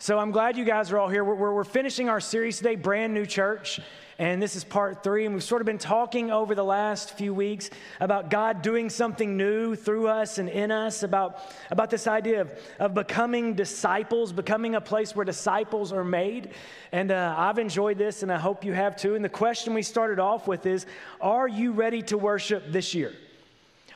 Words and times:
So 0.00 0.16
I'm 0.16 0.30
glad 0.30 0.56
you 0.56 0.64
guys 0.64 0.92
are 0.92 0.98
all 0.98 1.08
here. 1.08 1.24
We're, 1.24 1.34
we're, 1.34 1.52
we're, 1.52 1.64
finishing 1.64 2.08
our 2.08 2.20
series 2.20 2.58
today, 2.58 2.76
Brand 2.76 3.12
New 3.12 3.26
Church, 3.26 3.80
and 4.20 4.40
this 4.40 4.54
is 4.54 4.62
part 4.62 5.02
three. 5.02 5.24
And 5.24 5.34
we've 5.34 5.42
sort 5.42 5.60
of 5.60 5.66
been 5.66 5.76
talking 5.76 6.30
over 6.30 6.54
the 6.54 6.62
last 6.62 7.18
few 7.18 7.34
weeks 7.34 7.68
about 7.98 8.30
God 8.30 8.62
doing 8.62 8.90
something 8.90 9.36
new 9.36 9.74
through 9.74 10.06
us 10.06 10.38
and 10.38 10.48
in 10.48 10.70
us, 10.70 11.02
about, 11.02 11.40
about 11.72 11.90
this 11.90 12.06
idea 12.06 12.42
of, 12.42 12.56
of 12.78 12.94
becoming 12.94 13.54
disciples, 13.54 14.32
becoming 14.32 14.76
a 14.76 14.80
place 14.80 15.16
where 15.16 15.24
disciples 15.24 15.92
are 15.92 16.04
made. 16.04 16.50
And 16.92 17.10
uh, 17.10 17.34
I've 17.36 17.58
enjoyed 17.58 17.98
this, 17.98 18.22
and 18.22 18.30
I 18.30 18.38
hope 18.38 18.64
you 18.64 18.74
have 18.74 18.94
too. 18.94 19.16
And 19.16 19.24
the 19.24 19.28
question 19.28 19.74
we 19.74 19.82
started 19.82 20.20
off 20.20 20.46
with 20.46 20.64
is 20.64 20.86
Are 21.20 21.48
you 21.48 21.72
ready 21.72 22.02
to 22.02 22.16
worship 22.16 22.70
this 22.70 22.94
year? 22.94 23.14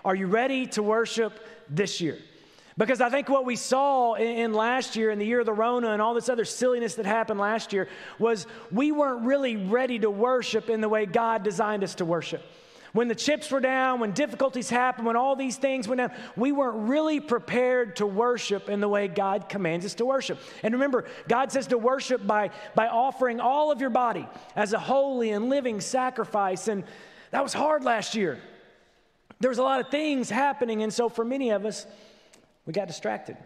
Are 0.04 0.16
you 0.16 0.26
ready 0.26 0.66
to 0.66 0.82
worship 0.82 1.46
this 1.70 2.00
year? 2.00 2.18
Because 2.78 3.00
I 3.00 3.10
think 3.10 3.28
what 3.28 3.44
we 3.44 3.56
saw 3.56 4.14
in, 4.14 4.26
in, 4.26 4.54
last 4.54 4.96
year, 4.96 5.10
in 5.10 5.18
the 5.18 5.26
year 5.26 5.40
of 5.40 5.46
the 5.46 5.52
Rona, 5.52 5.90
and 5.90 6.00
all 6.00 6.14
this 6.14 6.28
other 6.28 6.44
silliness 6.44 6.94
that 6.94 7.06
happened 7.06 7.38
last 7.38 7.72
year, 7.72 7.88
was 8.18 8.46
we 8.70 8.92
weren't 8.92 9.26
really 9.26 9.56
ready 9.56 9.98
to 9.98 10.10
worship 10.10 10.70
in 10.70 10.80
the 10.80 10.88
way 10.88 11.04
God 11.06 11.42
designed 11.42 11.84
us 11.84 11.96
to 11.96 12.04
worship. 12.04 12.42
When 12.92 13.08
the 13.08 13.14
chips 13.14 13.50
were 13.50 13.60
down, 13.60 14.00
when 14.00 14.12
difficulties 14.12 14.68
happened, 14.68 15.06
when 15.06 15.16
all 15.16 15.34
these 15.34 15.56
things 15.56 15.88
went 15.88 15.98
down, 15.98 16.12
we 16.36 16.52
weren't 16.52 16.88
really 16.90 17.20
prepared 17.20 17.96
to 17.96 18.06
worship 18.06 18.68
in 18.68 18.80
the 18.80 18.88
way 18.88 19.08
God 19.08 19.48
commands 19.48 19.86
us 19.86 19.94
to 19.94 20.04
worship. 20.04 20.38
And 20.62 20.74
remember, 20.74 21.06
God 21.26 21.50
says 21.50 21.68
to 21.68 21.78
worship 21.78 22.26
by, 22.26 22.50
by 22.74 22.88
offering 22.88 23.40
all 23.40 23.72
of 23.72 23.80
your 23.80 23.90
body 23.90 24.28
as 24.56 24.74
a 24.74 24.78
holy 24.78 25.30
and 25.30 25.48
living 25.48 25.80
sacrifice. 25.80 26.68
And 26.68 26.84
that 27.30 27.42
was 27.42 27.54
hard 27.54 27.82
last 27.82 28.14
year. 28.14 28.38
There 29.40 29.48
was 29.48 29.58
a 29.58 29.62
lot 29.62 29.80
of 29.80 29.90
things 29.90 30.28
happening. 30.28 30.82
And 30.82 30.92
so 30.92 31.08
for 31.08 31.24
many 31.24 31.50
of 31.50 31.64
us, 31.64 31.86
we 32.66 32.72
got 32.72 32.88
distracted. 32.88 33.36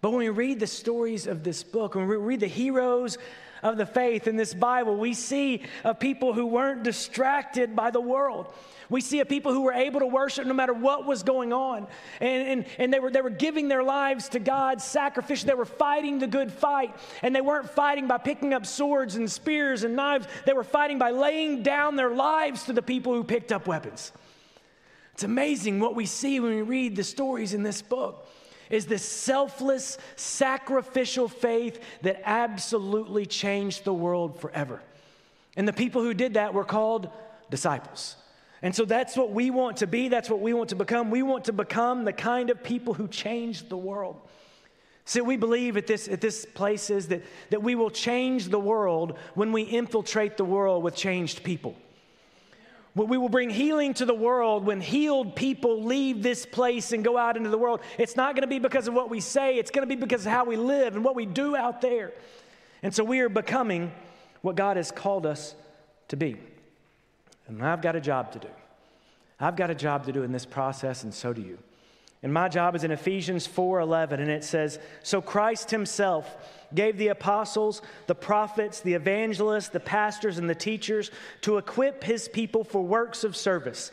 But 0.00 0.10
when 0.10 0.18
we 0.18 0.28
read 0.28 0.60
the 0.60 0.66
stories 0.66 1.26
of 1.26 1.42
this 1.42 1.62
book, 1.62 1.94
when 1.94 2.06
we 2.06 2.16
read 2.16 2.40
the 2.40 2.46
heroes 2.46 3.18
of 3.62 3.76
the 3.76 3.86
faith 3.86 4.26
in 4.26 4.36
this 4.36 4.54
Bible, 4.54 4.96
we 4.96 5.14
see 5.14 5.62
a 5.84 5.94
people 5.94 6.32
who 6.32 6.46
weren't 6.46 6.82
distracted 6.82 7.74
by 7.74 7.90
the 7.90 8.00
world. 8.00 8.46
We 8.88 9.00
see 9.00 9.20
a 9.20 9.24
people 9.24 9.52
who 9.52 9.62
were 9.62 9.72
able 9.72 10.00
to 10.00 10.06
worship 10.06 10.46
no 10.46 10.54
matter 10.54 10.72
what 10.72 11.06
was 11.06 11.22
going 11.22 11.52
on. 11.52 11.88
And, 12.20 12.48
and, 12.48 12.66
and 12.78 12.94
they, 12.94 13.00
were, 13.00 13.10
they 13.10 13.20
were 13.20 13.30
giving 13.30 13.66
their 13.68 13.82
lives 13.82 14.28
to 14.30 14.38
God 14.38 14.78
sacrificially. 14.78 15.46
They 15.46 15.54
were 15.54 15.64
fighting 15.64 16.18
the 16.18 16.28
good 16.28 16.52
fight. 16.52 16.94
And 17.22 17.34
they 17.34 17.40
weren't 17.40 17.68
fighting 17.68 18.06
by 18.06 18.18
picking 18.18 18.54
up 18.54 18.64
swords 18.64 19.16
and 19.16 19.30
spears 19.30 19.82
and 19.82 19.96
knives. 19.96 20.28
They 20.44 20.52
were 20.52 20.62
fighting 20.62 20.98
by 20.98 21.10
laying 21.10 21.62
down 21.64 21.96
their 21.96 22.10
lives 22.10 22.64
to 22.64 22.72
the 22.72 22.82
people 22.82 23.12
who 23.12 23.24
picked 23.24 23.50
up 23.50 23.66
weapons. 23.66 24.12
It's 25.14 25.24
amazing 25.24 25.80
what 25.80 25.96
we 25.96 26.06
see 26.06 26.38
when 26.38 26.54
we 26.54 26.62
read 26.62 26.94
the 26.94 27.02
stories 27.02 27.54
in 27.54 27.62
this 27.62 27.82
book 27.82 28.28
is 28.70 28.86
this 28.86 29.02
selfless, 29.02 29.98
sacrificial 30.16 31.28
faith 31.28 31.80
that 32.02 32.20
absolutely 32.24 33.26
changed 33.26 33.84
the 33.84 33.94
world 33.94 34.40
forever. 34.40 34.80
And 35.56 35.66
the 35.66 35.72
people 35.72 36.02
who 36.02 36.14
did 36.14 36.34
that 36.34 36.54
were 36.54 36.64
called 36.64 37.08
disciples. 37.50 38.16
And 38.62 38.74
so 38.74 38.84
that's 38.84 39.16
what 39.16 39.30
we 39.30 39.50
want 39.50 39.78
to 39.78 39.86
be, 39.86 40.08
that's 40.08 40.30
what 40.30 40.40
we 40.40 40.52
want 40.52 40.70
to 40.70 40.76
become. 40.76 41.10
We 41.10 41.22
want 41.22 41.44
to 41.44 41.52
become 41.52 42.04
the 42.04 42.12
kind 42.12 42.50
of 42.50 42.62
people 42.62 42.94
who 42.94 43.08
change 43.08 43.68
the 43.68 43.76
world. 43.76 44.16
See, 45.04 45.20
we 45.20 45.36
believe 45.36 45.76
at 45.76 45.86
this, 45.86 46.08
at 46.08 46.20
this 46.20 46.44
place 46.44 46.90
is 46.90 47.08
that, 47.08 47.22
that 47.50 47.62
we 47.62 47.76
will 47.76 47.90
change 47.90 48.48
the 48.48 48.58
world 48.58 49.16
when 49.34 49.52
we 49.52 49.62
infiltrate 49.62 50.36
the 50.36 50.44
world 50.44 50.82
with 50.82 50.96
changed 50.96 51.44
people. 51.44 51.76
We 52.96 53.18
will 53.18 53.28
bring 53.28 53.50
healing 53.50 53.92
to 53.94 54.06
the 54.06 54.14
world 54.14 54.64
when 54.64 54.80
healed 54.80 55.36
people 55.36 55.84
leave 55.84 56.22
this 56.22 56.46
place 56.46 56.92
and 56.92 57.04
go 57.04 57.18
out 57.18 57.36
into 57.36 57.50
the 57.50 57.58
world. 57.58 57.80
It's 57.98 58.16
not 58.16 58.34
going 58.34 58.42
to 58.42 58.48
be 58.48 58.58
because 58.58 58.88
of 58.88 58.94
what 58.94 59.10
we 59.10 59.20
say, 59.20 59.58
it's 59.58 59.70
going 59.70 59.86
to 59.86 59.94
be 59.94 60.00
because 60.00 60.24
of 60.24 60.32
how 60.32 60.46
we 60.46 60.56
live 60.56 60.96
and 60.96 61.04
what 61.04 61.14
we 61.14 61.26
do 61.26 61.54
out 61.54 61.82
there. 61.82 62.12
And 62.82 62.94
so 62.94 63.04
we 63.04 63.20
are 63.20 63.28
becoming 63.28 63.92
what 64.40 64.56
God 64.56 64.78
has 64.78 64.90
called 64.90 65.26
us 65.26 65.54
to 66.08 66.16
be. 66.16 66.36
And 67.48 67.62
I've 67.62 67.82
got 67.82 67.96
a 67.96 68.00
job 68.00 68.32
to 68.32 68.38
do. 68.38 68.48
I've 69.38 69.56
got 69.56 69.70
a 69.70 69.74
job 69.74 70.06
to 70.06 70.12
do 70.12 70.22
in 70.22 70.32
this 70.32 70.46
process, 70.46 71.04
and 71.04 71.12
so 71.12 71.34
do 71.34 71.42
you. 71.42 71.58
And 72.22 72.32
my 72.32 72.48
job 72.48 72.74
is 72.74 72.82
in 72.82 72.90
Ephesians 72.90 73.46
4:11 73.46 74.20
and 74.20 74.30
it 74.30 74.42
says, 74.42 74.78
"So 75.02 75.20
Christ 75.20 75.70
himself 75.70 76.34
gave 76.74 76.98
the 76.98 77.08
apostles, 77.08 77.82
the 78.06 78.14
prophets, 78.14 78.80
the 78.80 78.94
evangelists, 78.94 79.68
the 79.68 79.80
pastors, 79.80 80.38
and 80.38 80.48
the 80.48 80.54
teachers 80.54 81.10
to 81.42 81.58
equip 81.58 82.04
his 82.04 82.28
people 82.28 82.64
for 82.64 82.82
works 82.82 83.24
of 83.24 83.36
service, 83.36 83.90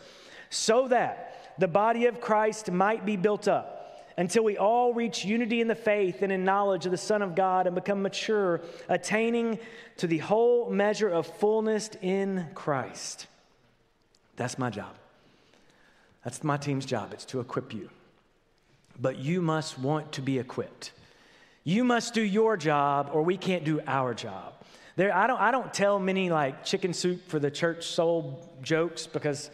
so 0.50 0.88
that 0.88 1.56
the 1.60 1.68
body 1.68 2.06
of 2.06 2.20
Christ 2.20 2.72
might 2.72 3.06
be 3.06 3.16
built 3.16 3.48
up 3.48 3.80
until 4.18 4.44
we 4.44 4.58
all 4.58 4.94
reach 4.94 5.26
unity 5.26 5.62
in 5.62 5.68
the 5.68 5.76
faith 5.76 6.22
and 6.22 6.32
in 6.32 6.44
knowledge 6.44 6.86
of 6.86 6.92
the 6.92 6.98
Son 6.98 7.22
of 7.22 7.36
God 7.36 7.66
and 7.66 7.76
become 7.76 8.02
mature, 8.02 8.62
attaining 8.90 9.60
to 9.98 10.08
the 10.08 10.20
whole 10.20 10.70
measure 10.70 11.10
of 11.10 11.26
fullness 11.26 11.90
in 12.02 12.48
Christ. 12.54 13.28
That's 14.36 14.58
my 14.58 14.70
job. 14.70 14.94
That's 16.24 16.44
my 16.44 16.58
team's 16.58 16.86
job. 16.86 17.12
It's 17.14 17.26
to 17.26 17.40
equip 17.40 17.74
you. 17.74 17.90
But 19.00 19.18
you 19.18 19.42
must 19.42 19.80
want 19.80 20.12
to 20.14 20.22
be 20.22 20.38
equipped. 20.40 20.92
You 21.64 21.84
must 21.84 22.14
do 22.14 22.22
your 22.22 22.58
job, 22.58 23.10
or 23.14 23.24
we 23.24 23.38
can't 23.38 23.64
do 23.64 23.80
our 23.88 24.14
job. 24.14 24.54
There, 24.96 25.16
I, 25.16 25.28
don't, 25.28 25.40
I 25.40 25.52
don't 25.52 25.74
tell 25.74 25.98
many 25.98 26.30
like 26.30 26.64
chicken 26.64 26.94
soup 26.94 27.28
for 27.30 27.40
the 27.40 27.50
church 27.50 27.86
soul 27.86 28.48
jokes 28.62 29.08
because 29.08 29.50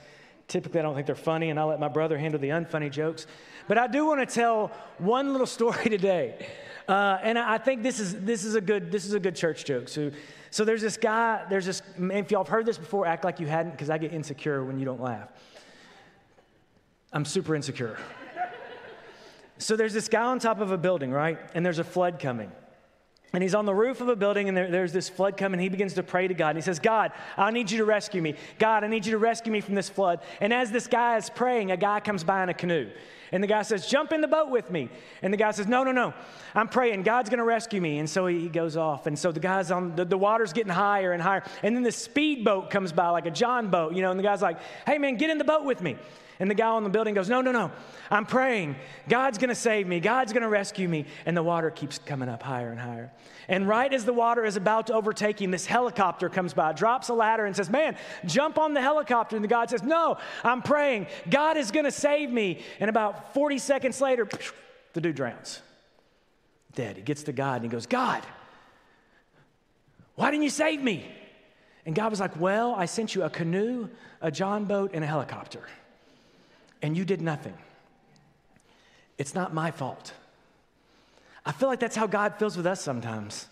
typically 0.47 0.79
I 0.79 0.83
don't 0.83 0.95
think 0.95 1.05
they're 1.05 1.15
funny, 1.15 1.49
and 1.49 1.59
I 1.59 1.63
let 1.63 1.79
my 1.79 1.87
brother 1.87 2.17
handle 2.17 2.39
the 2.39 2.49
unfunny 2.49 2.91
jokes. 2.91 3.27
But 3.67 3.77
I 3.77 3.87
do 3.87 4.05
want 4.05 4.27
to 4.27 4.33
tell 4.33 4.71
one 4.97 5.31
little 5.31 5.47
story 5.59 5.85
today. 5.85 6.47
Uh, 6.87 7.19
and 7.21 7.37
I 7.37 7.59
think 7.59 7.83
this 7.83 7.99
is, 7.99 8.19
this, 8.21 8.43
is 8.43 8.55
a 8.55 8.61
good, 8.61 8.91
this 8.91 9.05
is 9.05 9.13
a 9.13 9.19
good 9.19 9.35
church 9.35 9.63
joke. 9.63 9.87
So, 9.87 10.11
so 10.49 10.65
there's 10.65 10.81
this 10.81 10.97
guy, 10.97 11.45
there's 11.47 11.67
this, 11.67 11.83
if 11.99 12.31
y'all 12.31 12.43
have 12.43 12.49
heard 12.49 12.65
this 12.65 12.79
before, 12.79 13.05
act 13.05 13.23
like 13.23 13.39
you 13.39 13.45
hadn't, 13.45 13.73
because 13.73 13.91
I 13.91 13.99
get 13.99 14.11
insecure 14.11 14.65
when 14.65 14.79
you 14.79 14.85
don't 14.85 14.99
laugh. 14.99 15.29
I'm 17.13 17.25
super 17.25 17.55
insecure. 17.55 17.97
So 19.59 19.75
there's 19.75 19.93
this 19.93 20.07
guy 20.07 20.23
on 20.23 20.39
top 20.39 20.61
of 20.61 20.71
a 20.71 20.77
building, 20.77 21.11
right? 21.11 21.37
And 21.53 21.65
there's 21.65 21.79
a 21.79 21.83
flood 21.83 22.19
coming. 22.19 22.51
And 23.31 23.43
he's 23.43 23.53
on 23.53 23.65
the 23.65 23.75
roof 23.75 24.01
of 24.01 24.07
a 24.07 24.15
building, 24.15 24.47
and 24.47 24.57
there, 24.57 24.71
there's 24.71 24.91
this 24.91 25.07
flood 25.07 25.37
coming. 25.37 25.59
He 25.59 25.69
begins 25.69 25.93
to 25.93 26.03
pray 26.03 26.27
to 26.27 26.33
God. 26.33 26.49
And 26.49 26.57
he 26.57 26.63
says, 26.63 26.79
God, 26.79 27.11
I 27.37 27.51
need 27.51 27.69
you 27.69 27.77
to 27.77 27.85
rescue 27.85 28.21
me. 28.23 28.35
God, 28.57 28.83
I 28.83 28.87
need 28.87 29.05
you 29.05 29.11
to 29.11 29.19
rescue 29.19 29.51
me 29.51 29.61
from 29.61 29.75
this 29.75 29.87
flood. 29.87 30.21
And 30.41 30.51
as 30.51 30.71
this 30.71 30.87
guy 30.87 31.17
is 31.17 31.29
praying, 31.29 31.69
a 31.69 31.77
guy 31.77 31.99
comes 31.99 32.23
by 32.23 32.41
in 32.41 32.49
a 32.49 32.55
canoe. 32.55 32.89
And 33.31 33.43
the 33.43 33.47
guy 33.47 33.61
says, 33.61 33.85
Jump 33.85 34.13
in 34.13 34.21
the 34.21 34.27
boat 34.27 34.49
with 34.49 34.71
me. 34.71 34.89
And 35.21 35.31
the 35.31 35.37
guy 35.37 35.51
says, 35.51 35.67
No, 35.67 35.83
no, 35.83 35.91
no. 35.91 36.15
I'm 36.55 36.67
praying. 36.67 37.03
God's 37.03 37.29
going 37.29 37.37
to 37.37 37.43
rescue 37.43 37.79
me. 37.79 37.99
And 37.99 38.09
so 38.09 38.25
he 38.25 38.49
goes 38.49 38.75
off. 38.75 39.05
And 39.05 39.19
so 39.19 39.31
the 39.31 39.39
guy's 39.39 39.69
on, 39.69 39.95
the, 39.95 40.05
the 40.05 40.17
water's 40.17 40.51
getting 40.51 40.73
higher 40.73 41.11
and 41.11 41.21
higher. 41.21 41.43
And 41.61 41.75
then 41.75 41.83
the 41.83 41.91
speedboat 41.91 42.71
comes 42.71 42.91
by, 42.91 43.09
like 43.09 43.27
a 43.27 43.31
John 43.31 43.69
boat, 43.69 43.93
you 43.93 44.01
know. 44.01 44.09
And 44.09 44.19
the 44.19 44.23
guy's 44.23 44.41
like, 44.41 44.57
Hey, 44.87 44.97
man, 44.97 45.17
get 45.17 45.29
in 45.29 45.37
the 45.37 45.43
boat 45.43 45.65
with 45.65 45.81
me. 45.81 45.97
And 46.39 46.49
the 46.49 46.55
guy 46.55 46.67
on 46.67 46.85
the 46.85 46.89
building 46.89 47.13
goes, 47.13 47.27
No, 47.27 47.41
no, 47.41 47.51
no. 47.51 47.69
I'm 48.09 48.25
praying. 48.25 48.77
God's 49.09 49.37
going 49.37 49.49
to 49.49 49.55
save 49.55 49.87
me. 49.87 49.99
God's 49.99 50.31
going 50.31 50.43
to 50.43 50.49
rescue 50.49 50.87
me. 50.87 51.05
And 51.25 51.35
the 51.35 51.43
water 51.43 51.69
keeps 51.69 51.99
coming 51.99 52.29
up 52.29 52.41
higher 52.41 52.71
and 52.71 52.79
higher. 52.79 53.11
And 53.49 53.67
right 53.67 53.93
as 53.93 54.05
the 54.05 54.13
water 54.13 54.45
is 54.45 54.55
about 54.55 54.87
to 54.87 54.93
overtake 54.93 55.41
him, 55.41 55.51
this 55.51 55.65
helicopter 55.65 56.29
comes 56.29 56.53
by, 56.53 56.71
drops 56.71 57.09
a 57.09 57.13
ladder, 57.13 57.45
and 57.45 57.53
says, 57.55 57.69
Man, 57.69 57.97
jump 58.25 58.57
on 58.57 58.73
the 58.73 58.81
helicopter. 58.81 59.35
And 59.35 59.43
the 59.43 59.49
God 59.49 59.69
says, 59.69 59.83
No, 59.83 60.17
I'm 60.41 60.61
praying. 60.61 61.07
God 61.29 61.57
is 61.57 61.71
going 61.71 61.85
to 61.85 61.91
save 61.91 62.31
me. 62.31 62.63
And 62.79 62.89
about 62.89 63.33
40 63.33 63.57
seconds 63.57 63.99
later, 63.99 64.27
the 64.93 65.01
dude 65.01 65.17
drowns. 65.17 65.61
Dead. 66.73 66.95
He 66.95 67.01
gets 67.01 67.23
to 67.23 67.33
God 67.33 67.55
and 67.55 67.63
he 67.63 67.69
goes, 67.69 67.85
God, 67.85 68.23
why 70.15 70.31
didn't 70.31 70.43
you 70.43 70.49
save 70.49 70.81
me? 70.81 71.05
And 71.85 71.95
God 71.95 72.11
was 72.11 72.21
like, 72.21 72.39
Well, 72.39 72.73
I 72.75 72.85
sent 72.85 73.13
you 73.13 73.23
a 73.23 73.29
canoe, 73.29 73.89
a 74.21 74.31
John 74.31 74.63
boat, 74.63 74.91
and 74.93 75.03
a 75.03 75.07
helicopter 75.07 75.63
and 76.81 76.95
you 76.95 77.05
did 77.05 77.21
nothing. 77.21 77.57
It's 79.17 79.35
not 79.35 79.53
my 79.53 79.71
fault. 79.71 80.13
I 81.45 81.51
feel 81.51 81.67
like 81.67 81.79
that's 81.79 81.95
how 81.95 82.07
God 82.07 82.35
feels 82.35 82.55
with 82.55 82.65
us 82.65 82.81
sometimes. 82.81 83.47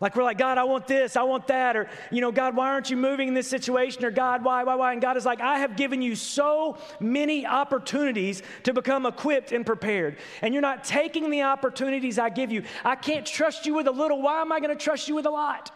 Like 0.00 0.14
we're 0.14 0.24
like, 0.24 0.38
God, 0.38 0.58
I 0.58 0.64
want 0.64 0.86
this, 0.86 1.16
I 1.16 1.22
want 1.22 1.46
that, 1.48 1.74
or, 1.74 1.88
you 2.10 2.20
know, 2.20 2.30
God, 2.30 2.54
why 2.54 2.68
aren't 2.68 2.90
you 2.90 2.96
moving 2.96 3.28
in 3.28 3.34
this 3.34 3.48
situation? 3.48 4.04
Or, 4.04 4.10
God, 4.10 4.44
why, 4.44 4.62
why, 4.64 4.74
why? 4.74 4.92
And 4.92 5.00
God 5.00 5.16
is 5.16 5.24
like, 5.24 5.40
I 5.40 5.58
have 5.60 5.76
given 5.76 6.02
you 6.02 6.14
so 6.14 6.76
many 7.00 7.46
opportunities 7.46 8.42
to 8.64 8.74
become 8.74 9.06
equipped 9.06 9.52
and 9.52 9.64
prepared. 9.64 10.18
And 10.42 10.52
you're 10.52 10.60
not 10.60 10.84
taking 10.84 11.30
the 11.30 11.42
opportunities 11.42 12.18
I 12.18 12.28
give 12.28 12.52
you. 12.52 12.64
I 12.84 12.94
can't 12.94 13.24
trust 13.24 13.64
you 13.64 13.74
with 13.74 13.86
a 13.86 13.92
little. 13.92 14.20
Why 14.20 14.42
am 14.42 14.52
I 14.52 14.60
going 14.60 14.76
to 14.76 14.82
trust 14.82 15.08
you 15.08 15.14
with 15.14 15.26
a 15.26 15.30
lot? 15.30 15.70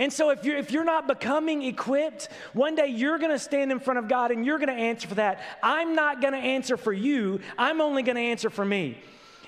And 0.00 0.10
so, 0.10 0.30
if 0.30 0.46
you're, 0.46 0.56
if 0.56 0.72
you're 0.72 0.82
not 0.82 1.06
becoming 1.06 1.62
equipped, 1.62 2.30
one 2.54 2.74
day 2.74 2.86
you're 2.86 3.18
going 3.18 3.32
to 3.32 3.38
stand 3.38 3.70
in 3.70 3.78
front 3.78 3.98
of 3.98 4.08
God 4.08 4.30
and 4.30 4.46
you're 4.46 4.56
going 4.56 4.74
to 4.74 4.82
answer 4.82 5.06
for 5.06 5.16
that. 5.16 5.42
I'm 5.62 5.94
not 5.94 6.22
going 6.22 6.32
to 6.32 6.38
answer 6.38 6.78
for 6.78 6.92
you, 6.92 7.40
I'm 7.58 7.82
only 7.82 8.02
going 8.02 8.16
to 8.16 8.22
answer 8.22 8.48
for 8.48 8.64
me. 8.64 8.98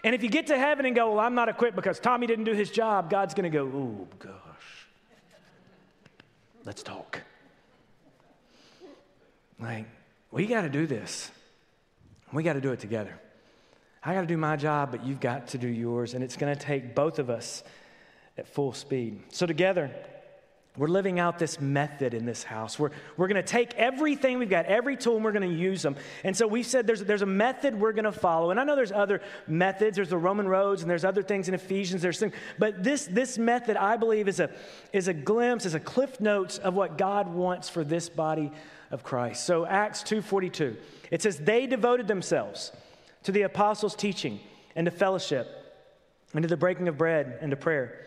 And 0.04 0.14
if 0.14 0.22
you 0.22 0.28
get 0.28 0.48
to 0.48 0.58
heaven 0.58 0.84
and 0.84 0.94
go, 0.94 1.12
Well, 1.12 1.20
I'm 1.20 1.34
not 1.34 1.48
equipped 1.48 1.74
because 1.74 1.98
Tommy 1.98 2.26
didn't 2.26 2.44
do 2.44 2.52
his 2.52 2.70
job, 2.70 3.08
God's 3.08 3.32
going 3.32 3.50
to 3.50 3.56
go, 3.56 3.64
Oh, 3.64 4.08
gosh. 4.18 4.86
Let's 6.66 6.82
talk. 6.82 7.22
Like, 9.58 9.86
we 10.30 10.46
got 10.46 10.62
to 10.62 10.68
do 10.68 10.86
this. 10.86 11.30
We 12.30 12.42
got 12.42 12.54
to 12.54 12.60
do 12.60 12.72
it 12.72 12.80
together. 12.80 13.18
I 14.04 14.12
got 14.12 14.20
to 14.20 14.26
do 14.26 14.36
my 14.36 14.56
job, 14.56 14.90
but 14.90 15.06
you've 15.06 15.20
got 15.20 15.48
to 15.48 15.58
do 15.58 15.68
yours. 15.68 16.12
And 16.12 16.22
it's 16.22 16.36
going 16.36 16.54
to 16.54 16.60
take 16.60 16.94
both 16.94 17.18
of 17.18 17.30
us 17.30 17.64
at 18.36 18.46
full 18.48 18.74
speed. 18.74 19.20
So, 19.30 19.46
together, 19.46 19.90
we're 20.78 20.88
living 20.88 21.20
out 21.20 21.38
this 21.38 21.60
method 21.60 22.14
in 22.14 22.24
this 22.24 22.42
house. 22.42 22.78
We're, 22.78 22.92
we're 23.18 23.28
going 23.28 23.42
to 23.42 23.46
take 23.46 23.74
everything 23.74 24.38
we've 24.38 24.48
got, 24.48 24.64
every 24.64 24.96
tool, 24.96 25.16
and 25.16 25.24
we're 25.24 25.32
going 25.32 25.48
to 25.48 25.54
use 25.54 25.82
them. 25.82 25.96
And 26.24 26.34
so 26.34 26.46
we've 26.46 26.64
said 26.64 26.86
there's, 26.86 27.04
there's 27.04 27.20
a 27.20 27.26
method 27.26 27.78
we're 27.78 27.92
going 27.92 28.06
to 28.06 28.12
follow. 28.12 28.50
And 28.50 28.58
I 28.58 28.64
know 28.64 28.74
there's 28.74 28.90
other 28.90 29.20
methods. 29.46 29.96
There's 29.96 30.08
the 30.08 30.16
Roman 30.16 30.48
roads, 30.48 30.80
and 30.80 30.90
there's 30.90 31.04
other 31.04 31.22
things 31.22 31.48
in 31.48 31.54
Ephesians. 31.54 32.00
There's 32.00 32.18
things, 32.18 32.32
but 32.58 32.82
this, 32.82 33.04
this 33.04 33.36
method, 33.36 33.76
I 33.76 33.98
believe, 33.98 34.28
is 34.28 34.40
a, 34.40 34.48
is 34.94 35.08
a 35.08 35.14
glimpse, 35.14 35.66
is 35.66 35.74
a 35.74 35.80
cliff 35.80 36.20
notes 36.20 36.56
of 36.56 36.72
what 36.72 36.96
God 36.96 37.34
wants 37.34 37.68
for 37.68 37.84
this 37.84 38.08
body 38.08 38.50
of 38.90 39.02
Christ. 39.02 39.44
So 39.44 39.66
Acts 39.66 40.02
2.42, 40.02 40.78
it 41.10 41.20
says, 41.20 41.36
they 41.36 41.66
devoted 41.66 42.08
themselves 42.08 42.72
to 43.24 43.32
the 43.32 43.42
apostles' 43.42 43.94
teaching 43.94 44.40
and 44.74 44.86
to 44.86 44.90
fellowship 44.90 45.48
and 46.32 46.42
to 46.42 46.48
the 46.48 46.56
breaking 46.56 46.88
of 46.88 46.96
bread 46.96 47.36
and 47.42 47.50
to 47.50 47.56
prayer. 47.58 48.06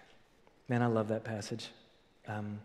Man, 0.71 0.81
I 0.81 0.85
love 0.85 1.09
that 1.09 1.25
passage. 1.25 1.67
Um, 2.29 2.61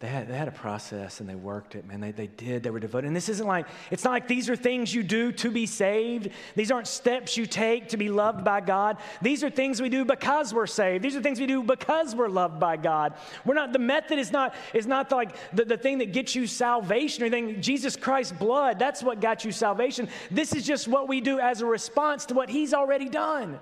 they 0.00 0.08
had, 0.08 0.26
they 0.26 0.36
had 0.36 0.48
a 0.48 0.50
process 0.50 1.20
and 1.20 1.28
they 1.28 1.36
worked 1.36 1.76
it, 1.76 1.86
man. 1.86 2.00
They, 2.00 2.10
they 2.10 2.26
did, 2.26 2.64
they 2.64 2.70
were 2.70 2.80
devoted. 2.80 3.06
And 3.06 3.14
this 3.14 3.28
isn't 3.28 3.46
like, 3.46 3.66
it's 3.92 4.02
not 4.02 4.10
like 4.10 4.26
these 4.26 4.50
are 4.50 4.56
things 4.56 4.92
you 4.92 5.04
do 5.04 5.30
to 5.30 5.52
be 5.52 5.66
saved. 5.66 6.30
These 6.56 6.72
aren't 6.72 6.88
steps 6.88 7.36
you 7.36 7.46
take 7.46 7.90
to 7.90 7.96
be 7.96 8.08
loved 8.08 8.44
by 8.44 8.60
God. 8.60 8.96
These 9.22 9.44
are 9.44 9.50
things 9.50 9.80
we 9.80 9.88
do 9.88 10.04
because 10.04 10.52
we're 10.52 10.66
saved. 10.66 11.04
These 11.04 11.14
are 11.14 11.22
things 11.22 11.38
we 11.38 11.46
do 11.46 11.62
because 11.62 12.16
we're 12.16 12.28
loved 12.28 12.58
by 12.58 12.76
God. 12.76 13.14
We're 13.44 13.54
not, 13.54 13.72
the 13.72 13.78
method 13.78 14.18
is 14.18 14.32
not, 14.32 14.52
is 14.74 14.88
not 14.88 15.12
like 15.12 15.36
the, 15.54 15.64
the 15.64 15.78
thing 15.78 15.98
that 15.98 16.12
gets 16.12 16.34
you 16.34 16.48
salvation 16.48 17.22
or 17.22 17.26
anything. 17.26 17.62
Jesus 17.62 17.94
Christ's 17.94 18.32
blood, 18.32 18.80
that's 18.80 19.00
what 19.00 19.20
got 19.20 19.44
you 19.44 19.52
salvation. 19.52 20.08
This 20.28 20.56
is 20.56 20.66
just 20.66 20.88
what 20.88 21.06
we 21.06 21.20
do 21.20 21.38
as 21.38 21.60
a 21.60 21.66
response 21.66 22.26
to 22.26 22.34
what 22.34 22.48
He's 22.48 22.74
already 22.74 23.08
done. 23.08 23.60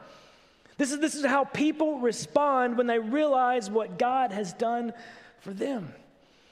This 0.78 0.92
is, 0.92 1.00
this 1.00 1.14
is 1.16 1.26
how 1.26 1.44
people 1.44 1.98
respond 1.98 2.78
when 2.78 2.86
they 2.86 2.98
realize 2.98 3.68
what 3.68 3.98
God 3.98 4.32
has 4.32 4.52
done 4.52 4.92
for 5.40 5.52
them. 5.52 5.92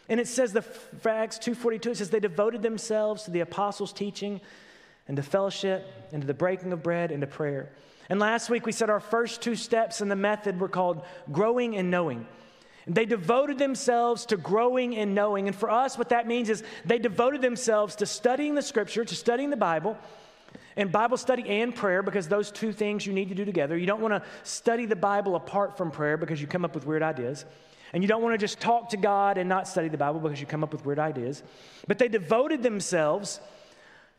And 0.08 0.20
it 0.20 0.28
says, 0.28 0.52
the 0.52 0.64
Acts 1.08 1.38
2.42, 1.38 1.87
it 1.87 1.96
says 1.96 2.11
they 2.11 2.20
devoted 2.20 2.62
themselves 2.62 3.23
to 3.25 3.31
the 3.31 3.40
apostles' 3.40 3.93
teaching 3.93 4.40
and 5.08 5.17
to 5.17 5.23
fellowship 5.23 5.87
and 6.12 6.23
to 6.23 6.26
the 6.26 6.34
breaking 6.34 6.73
of 6.73 6.82
bread 6.82 7.11
and 7.12 7.20
to 7.20 7.26
prayer. 7.26 7.70
And 8.08 8.20
last 8.20 8.50
week 8.50 8.67
we 8.67 8.73
said 8.73 8.90
our 8.90 9.00
first 9.00 9.43
two 9.43 9.56
steps 9.56 10.00
in 10.00 10.08
the 10.08 10.17
method 10.17 10.61
were 10.61 10.69
called 10.69 11.02
growing 11.32 11.76
and 11.76 11.90
knowing. 11.90 12.26
They 12.88 13.05
devoted 13.05 13.58
themselves 13.58 14.26
to 14.26 14.37
growing 14.37 14.96
and 14.96 15.14
knowing. 15.14 15.49
And 15.49 15.56
for 15.56 15.70
us, 15.70 15.99
what 15.99 16.11
that 16.11 16.29
means 16.29 16.49
is 16.49 16.62
they 16.84 16.99
devoted 16.99 17.43
themselves 17.43 17.96
to 17.96 18.06
studying 18.06 18.55
the 18.55 18.62
scripture, 18.62 19.05
to 19.05 19.14
studying 19.14 19.50
the 19.50 19.56
Bible, 19.56 19.99
and 20.76 20.93
Bible 20.93 21.17
study 21.17 21.49
and 21.49 21.75
prayer, 21.75 22.02
because 22.02 22.28
those 22.28 22.50
two 22.50 22.73
things 22.73 23.06
you 23.06 23.12
need 23.12 23.31
to 23.31 23.34
do 23.34 23.44
together. 23.44 23.76
You 23.76 23.87
don't 23.87 24.00
want 24.02 24.12
to 24.12 24.23
study 24.43 24.84
the 24.87 24.96
Bible 24.96 25.34
apart 25.34 25.76
from 25.76 25.90
prayer 25.90 26.17
because 26.17 26.40
you 26.40 26.46
come 26.46 26.64
up 26.64 26.75
with 26.75 26.87
weird 26.87 27.02
ideas. 27.02 27.44
And 27.93 28.02
you 28.02 28.08
don't 28.08 28.23
want 28.23 28.34
to 28.34 28.38
just 28.38 28.61
talk 28.61 28.90
to 28.90 28.96
God 28.96 29.38
and 29.38 29.49
not 29.49 29.67
study 29.67 29.88
the 29.88 29.96
Bible 29.96 30.20
because 30.20 30.40
you 30.40 30.46
come 30.46 30.62
up 30.62 30.73
with 30.73 30.84
weird 30.84 30.99
ideas. 30.99 31.43
But 31.87 31.99
they 31.99 32.08
devoted 32.08 32.62
themselves 32.62 33.40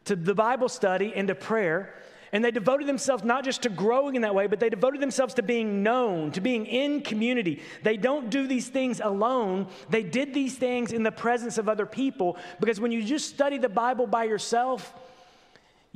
to 0.05 0.15
the 0.15 0.33
Bible 0.33 0.69
study 0.69 1.13
and 1.15 1.27
to 1.27 1.35
prayer. 1.35 1.93
And 2.31 2.43
they 2.43 2.51
devoted 2.51 2.87
themselves 2.87 3.23
not 3.23 3.43
just 3.43 3.61
to 3.63 3.69
growing 3.69 4.15
in 4.15 4.23
that 4.23 4.35
way, 4.35 4.47
but 4.47 4.59
they 4.59 4.69
devoted 4.69 5.01
themselves 5.01 5.33
to 5.35 5.43
being 5.43 5.83
known, 5.83 6.31
to 6.31 6.41
being 6.41 6.65
in 6.65 7.01
community. 7.01 7.61
They 7.83 7.97
don't 7.97 8.29
do 8.29 8.47
these 8.47 8.67
things 8.67 8.99
alone. 8.99 9.67
They 9.89 10.03
did 10.03 10.33
these 10.33 10.57
things 10.57 10.91
in 10.91 11.03
the 11.03 11.11
presence 11.11 11.57
of 11.57 11.69
other 11.69 11.85
people 11.85 12.37
because 12.59 12.79
when 12.79 12.91
you 12.91 13.03
just 13.03 13.29
study 13.29 13.57
the 13.57 13.69
Bible 13.69 14.07
by 14.07 14.25
yourself, 14.25 14.93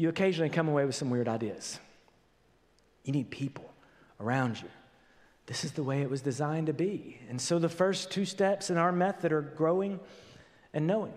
you 0.01 0.09
occasionally 0.09 0.49
come 0.49 0.67
away 0.67 0.83
with 0.83 0.95
some 0.95 1.11
weird 1.11 1.27
ideas. 1.27 1.79
You 3.03 3.13
need 3.13 3.29
people 3.29 3.71
around 4.19 4.59
you. 4.59 4.67
This 5.45 5.63
is 5.63 5.73
the 5.73 5.83
way 5.83 6.01
it 6.01 6.09
was 6.09 6.21
designed 6.21 6.67
to 6.67 6.73
be. 6.73 7.19
And 7.29 7.39
so 7.39 7.59
the 7.59 7.69
first 7.69 8.09
two 8.09 8.25
steps 8.25 8.71
in 8.71 8.77
our 8.77 8.91
method 8.91 9.31
are 9.31 9.41
growing 9.41 9.99
and 10.73 10.87
knowing. 10.87 11.13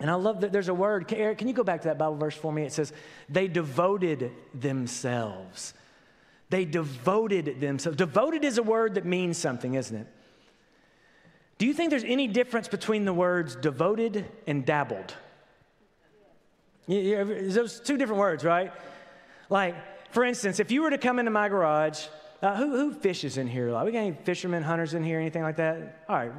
And 0.00 0.10
I 0.10 0.14
love 0.14 0.40
that 0.40 0.50
there's 0.50 0.66
a 0.66 0.74
word. 0.74 1.12
Eric, 1.12 1.38
can 1.38 1.46
you 1.46 1.54
go 1.54 1.62
back 1.62 1.82
to 1.82 1.88
that 1.88 1.96
Bible 1.96 2.16
verse 2.16 2.34
for 2.34 2.52
me? 2.52 2.64
It 2.64 2.72
says, 2.72 2.92
they 3.28 3.46
devoted 3.46 4.32
themselves. 4.52 5.72
They 6.50 6.64
devoted 6.64 7.60
themselves. 7.60 7.96
Devoted 7.96 8.44
is 8.44 8.58
a 8.58 8.62
word 8.64 8.94
that 8.94 9.04
means 9.04 9.38
something, 9.38 9.74
isn't 9.74 9.96
it? 9.96 10.08
Do 11.58 11.66
you 11.66 11.72
think 11.72 11.90
there's 11.90 12.02
any 12.02 12.26
difference 12.26 12.66
between 12.66 13.04
the 13.04 13.14
words 13.14 13.54
devoted 13.54 14.26
and 14.48 14.66
dabbled? 14.66 15.14
Those 16.86 17.80
two 17.80 17.96
different 17.96 18.20
words, 18.20 18.44
right? 18.44 18.72
Like, 19.48 19.74
for 20.12 20.24
instance, 20.24 20.60
if 20.60 20.70
you 20.70 20.82
were 20.82 20.90
to 20.90 20.98
come 20.98 21.18
into 21.18 21.30
my 21.30 21.48
garage 21.48 22.06
uh, 22.44 22.54
who, 22.56 22.70
who 22.76 22.92
fishes 22.92 23.38
in 23.38 23.46
here? 23.46 23.70
Like, 23.70 23.86
we 23.86 23.92
got 23.92 24.00
any 24.00 24.12
fishermen, 24.12 24.62
hunters 24.62 24.92
in 24.92 25.02
here, 25.02 25.18
anything 25.18 25.42
like 25.42 25.56
that? 25.56 26.04
All 26.10 26.16
right, 26.16 26.30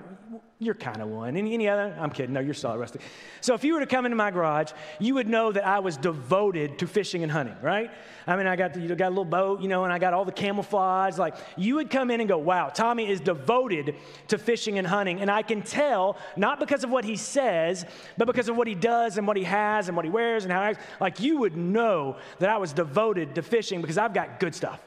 you're 0.59 0.75
kind 0.75 1.01
of 1.01 1.07
one. 1.07 1.35
Any, 1.35 1.55
any 1.55 1.67
other? 1.67 1.97
I'm 1.99 2.11
kidding. 2.11 2.31
No, 2.31 2.41
you're 2.41 2.53
solid, 2.53 2.77
Rusty. 2.77 2.99
So 3.41 3.55
if 3.55 3.63
you 3.63 3.73
were 3.73 3.79
to 3.79 3.87
come 3.87 4.05
into 4.05 4.15
my 4.15 4.29
garage, 4.29 4.71
you 4.99 5.15
would 5.15 5.27
know 5.27 5.51
that 5.51 5.65
I 5.65 5.79
was 5.79 5.97
devoted 5.97 6.77
to 6.77 6.85
fishing 6.85 7.23
and 7.23 7.31
hunting, 7.31 7.55
right? 7.59 7.89
I 8.27 8.35
mean, 8.35 8.45
I 8.45 8.55
got, 8.55 8.75
the, 8.75 8.81
you 8.81 8.93
got 8.93 9.07
a 9.07 9.09
little 9.09 9.25
boat, 9.25 9.61
you 9.61 9.67
know, 9.67 9.83
and 9.83 9.91
I 9.91 9.97
got 9.97 10.13
all 10.13 10.25
the 10.25 10.31
camouflage. 10.31 11.17
Like, 11.17 11.37
you 11.57 11.73
would 11.75 11.89
come 11.89 12.11
in 12.11 12.19
and 12.19 12.29
go, 12.29 12.37
wow, 12.37 12.69
Tommy 12.69 13.09
is 13.09 13.19
devoted 13.19 13.95
to 14.27 14.37
fishing 14.37 14.77
and 14.77 14.85
hunting. 14.85 15.21
And 15.21 15.31
I 15.31 15.41
can 15.41 15.63
tell, 15.63 16.17
not 16.37 16.59
because 16.59 16.83
of 16.83 16.91
what 16.91 17.03
he 17.03 17.15
says, 17.15 17.83
but 18.15 18.27
because 18.27 18.47
of 18.47 18.55
what 18.55 18.67
he 18.67 18.75
does 18.75 19.17
and 19.17 19.25
what 19.25 19.37
he 19.37 19.43
has 19.43 19.87
and 19.87 19.97
what 19.97 20.05
he 20.05 20.11
wears 20.11 20.43
and 20.43 20.53
how 20.53 20.61
he 20.61 20.67
acts. 20.67 20.83
Like, 21.01 21.19
you 21.19 21.39
would 21.39 21.57
know 21.57 22.17
that 22.37 22.51
I 22.51 22.57
was 22.57 22.73
devoted 22.73 23.33
to 23.33 23.41
fishing 23.41 23.81
because 23.81 23.97
I've 23.97 24.13
got 24.13 24.39
good 24.39 24.53
stuff. 24.53 24.79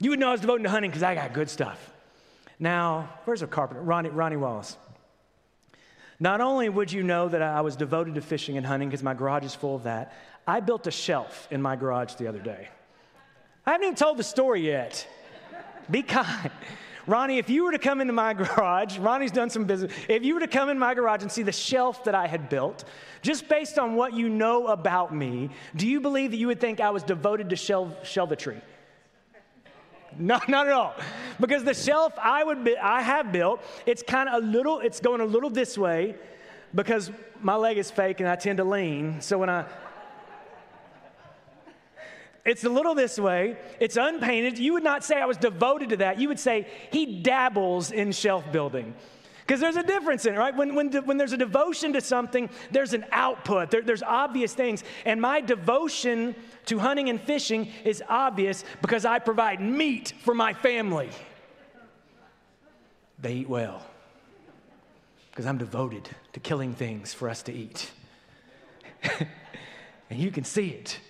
You 0.00 0.10
would 0.10 0.18
know 0.18 0.28
I 0.28 0.32
was 0.32 0.40
devoted 0.40 0.62
to 0.64 0.70
hunting 0.70 0.90
because 0.90 1.02
I 1.02 1.14
got 1.14 1.32
good 1.32 1.50
stuff. 1.50 1.92
Now, 2.58 3.08
where's 3.24 3.42
our 3.42 3.48
carpenter? 3.48 3.82
Ronnie, 3.82 4.10
Ronnie 4.10 4.36
Wallace. 4.36 4.76
Not 6.20 6.40
only 6.40 6.68
would 6.68 6.90
you 6.90 7.02
know 7.02 7.28
that 7.28 7.42
I 7.42 7.60
was 7.60 7.76
devoted 7.76 8.16
to 8.16 8.20
fishing 8.20 8.56
and 8.56 8.66
hunting 8.66 8.88
because 8.88 9.02
my 9.02 9.14
garage 9.14 9.44
is 9.44 9.54
full 9.54 9.76
of 9.76 9.84
that, 9.84 10.12
I 10.46 10.60
built 10.60 10.86
a 10.86 10.90
shelf 10.90 11.46
in 11.50 11.62
my 11.62 11.76
garage 11.76 12.14
the 12.14 12.26
other 12.26 12.40
day. 12.40 12.68
I 13.66 13.72
haven't 13.72 13.84
even 13.84 13.96
told 13.96 14.16
the 14.16 14.24
story 14.24 14.62
yet. 14.62 15.06
Be 15.90 16.02
kind. 16.02 16.50
Ronnie, 17.06 17.38
if 17.38 17.48
you 17.48 17.64
were 17.64 17.72
to 17.72 17.78
come 17.78 18.00
into 18.00 18.12
my 18.12 18.34
garage, 18.34 18.98
Ronnie's 18.98 19.30
done 19.30 19.50
some 19.50 19.64
business. 19.64 19.92
If 20.08 20.24
you 20.24 20.34
were 20.34 20.40
to 20.40 20.48
come 20.48 20.68
in 20.68 20.78
my 20.78 20.94
garage 20.94 21.22
and 21.22 21.30
see 21.30 21.42
the 21.42 21.52
shelf 21.52 22.04
that 22.04 22.14
I 22.14 22.26
had 22.26 22.48
built, 22.48 22.84
just 23.22 23.48
based 23.48 23.78
on 23.78 23.94
what 23.94 24.12
you 24.12 24.28
know 24.28 24.66
about 24.66 25.14
me, 25.14 25.50
do 25.76 25.86
you 25.86 26.00
believe 26.00 26.32
that 26.32 26.36
you 26.36 26.48
would 26.48 26.60
think 26.60 26.80
I 26.80 26.90
was 26.90 27.02
devoted 27.02 27.50
to 27.50 27.56
shelf, 27.56 28.02
shelvetry? 28.02 28.60
No, 30.16 30.40
not 30.48 30.66
at 30.66 30.72
all. 30.72 30.94
Because 31.40 31.64
the 31.64 31.74
shelf 31.74 32.12
I 32.20 32.44
would 32.44 32.64
be, 32.64 32.76
I 32.76 33.02
have 33.02 33.32
built, 33.32 33.60
it's 33.86 34.02
kind 34.02 34.28
of 34.28 34.42
a 34.42 34.46
little, 34.46 34.80
it's 34.80 35.00
going 35.00 35.20
a 35.20 35.26
little 35.26 35.50
this 35.50 35.76
way 35.76 36.14
because 36.74 37.10
my 37.40 37.56
leg 37.56 37.78
is 37.78 37.90
fake 37.90 38.20
and 38.20 38.28
I 38.28 38.36
tend 38.36 38.58
to 38.58 38.64
lean. 38.64 39.20
So 39.20 39.38
when 39.38 39.50
I 39.50 39.64
it's 42.48 42.64
a 42.64 42.68
little 42.70 42.94
this 42.94 43.18
way. 43.18 43.58
It's 43.78 43.98
unpainted. 43.98 44.58
You 44.58 44.72
would 44.72 44.82
not 44.82 45.04
say 45.04 45.20
I 45.20 45.26
was 45.26 45.36
devoted 45.36 45.90
to 45.90 45.96
that. 45.98 46.18
You 46.18 46.28
would 46.28 46.40
say 46.40 46.66
he 46.90 47.20
dabbles 47.20 47.92
in 47.92 48.10
shelf 48.10 48.50
building. 48.50 48.94
Because 49.48 49.62
there's 49.62 49.76
a 49.76 49.82
difference 49.82 50.26
in 50.26 50.34
it, 50.34 50.36
right? 50.36 50.54
When, 50.54 50.74
when, 50.74 50.92
when 51.06 51.16
there's 51.16 51.32
a 51.32 51.38
devotion 51.38 51.94
to 51.94 52.02
something, 52.02 52.50
there's 52.70 52.92
an 52.92 53.06
output, 53.10 53.70
there, 53.70 53.80
there's 53.80 54.02
obvious 54.02 54.52
things. 54.52 54.84
And 55.06 55.22
my 55.22 55.40
devotion 55.40 56.34
to 56.66 56.78
hunting 56.78 57.08
and 57.08 57.18
fishing 57.18 57.72
is 57.82 58.02
obvious 58.10 58.62
because 58.82 59.06
I 59.06 59.18
provide 59.20 59.62
meat 59.62 60.12
for 60.20 60.34
my 60.34 60.52
family. 60.52 61.08
They 63.18 63.36
eat 63.36 63.48
well 63.48 63.86
because 65.30 65.46
I'm 65.46 65.56
devoted 65.56 66.06
to 66.34 66.40
killing 66.40 66.74
things 66.74 67.14
for 67.14 67.26
us 67.26 67.42
to 67.44 67.52
eat. 67.52 67.90
and 70.10 70.20
you 70.20 70.30
can 70.30 70.44
see 70.44 70.68
it. 70.68 71.00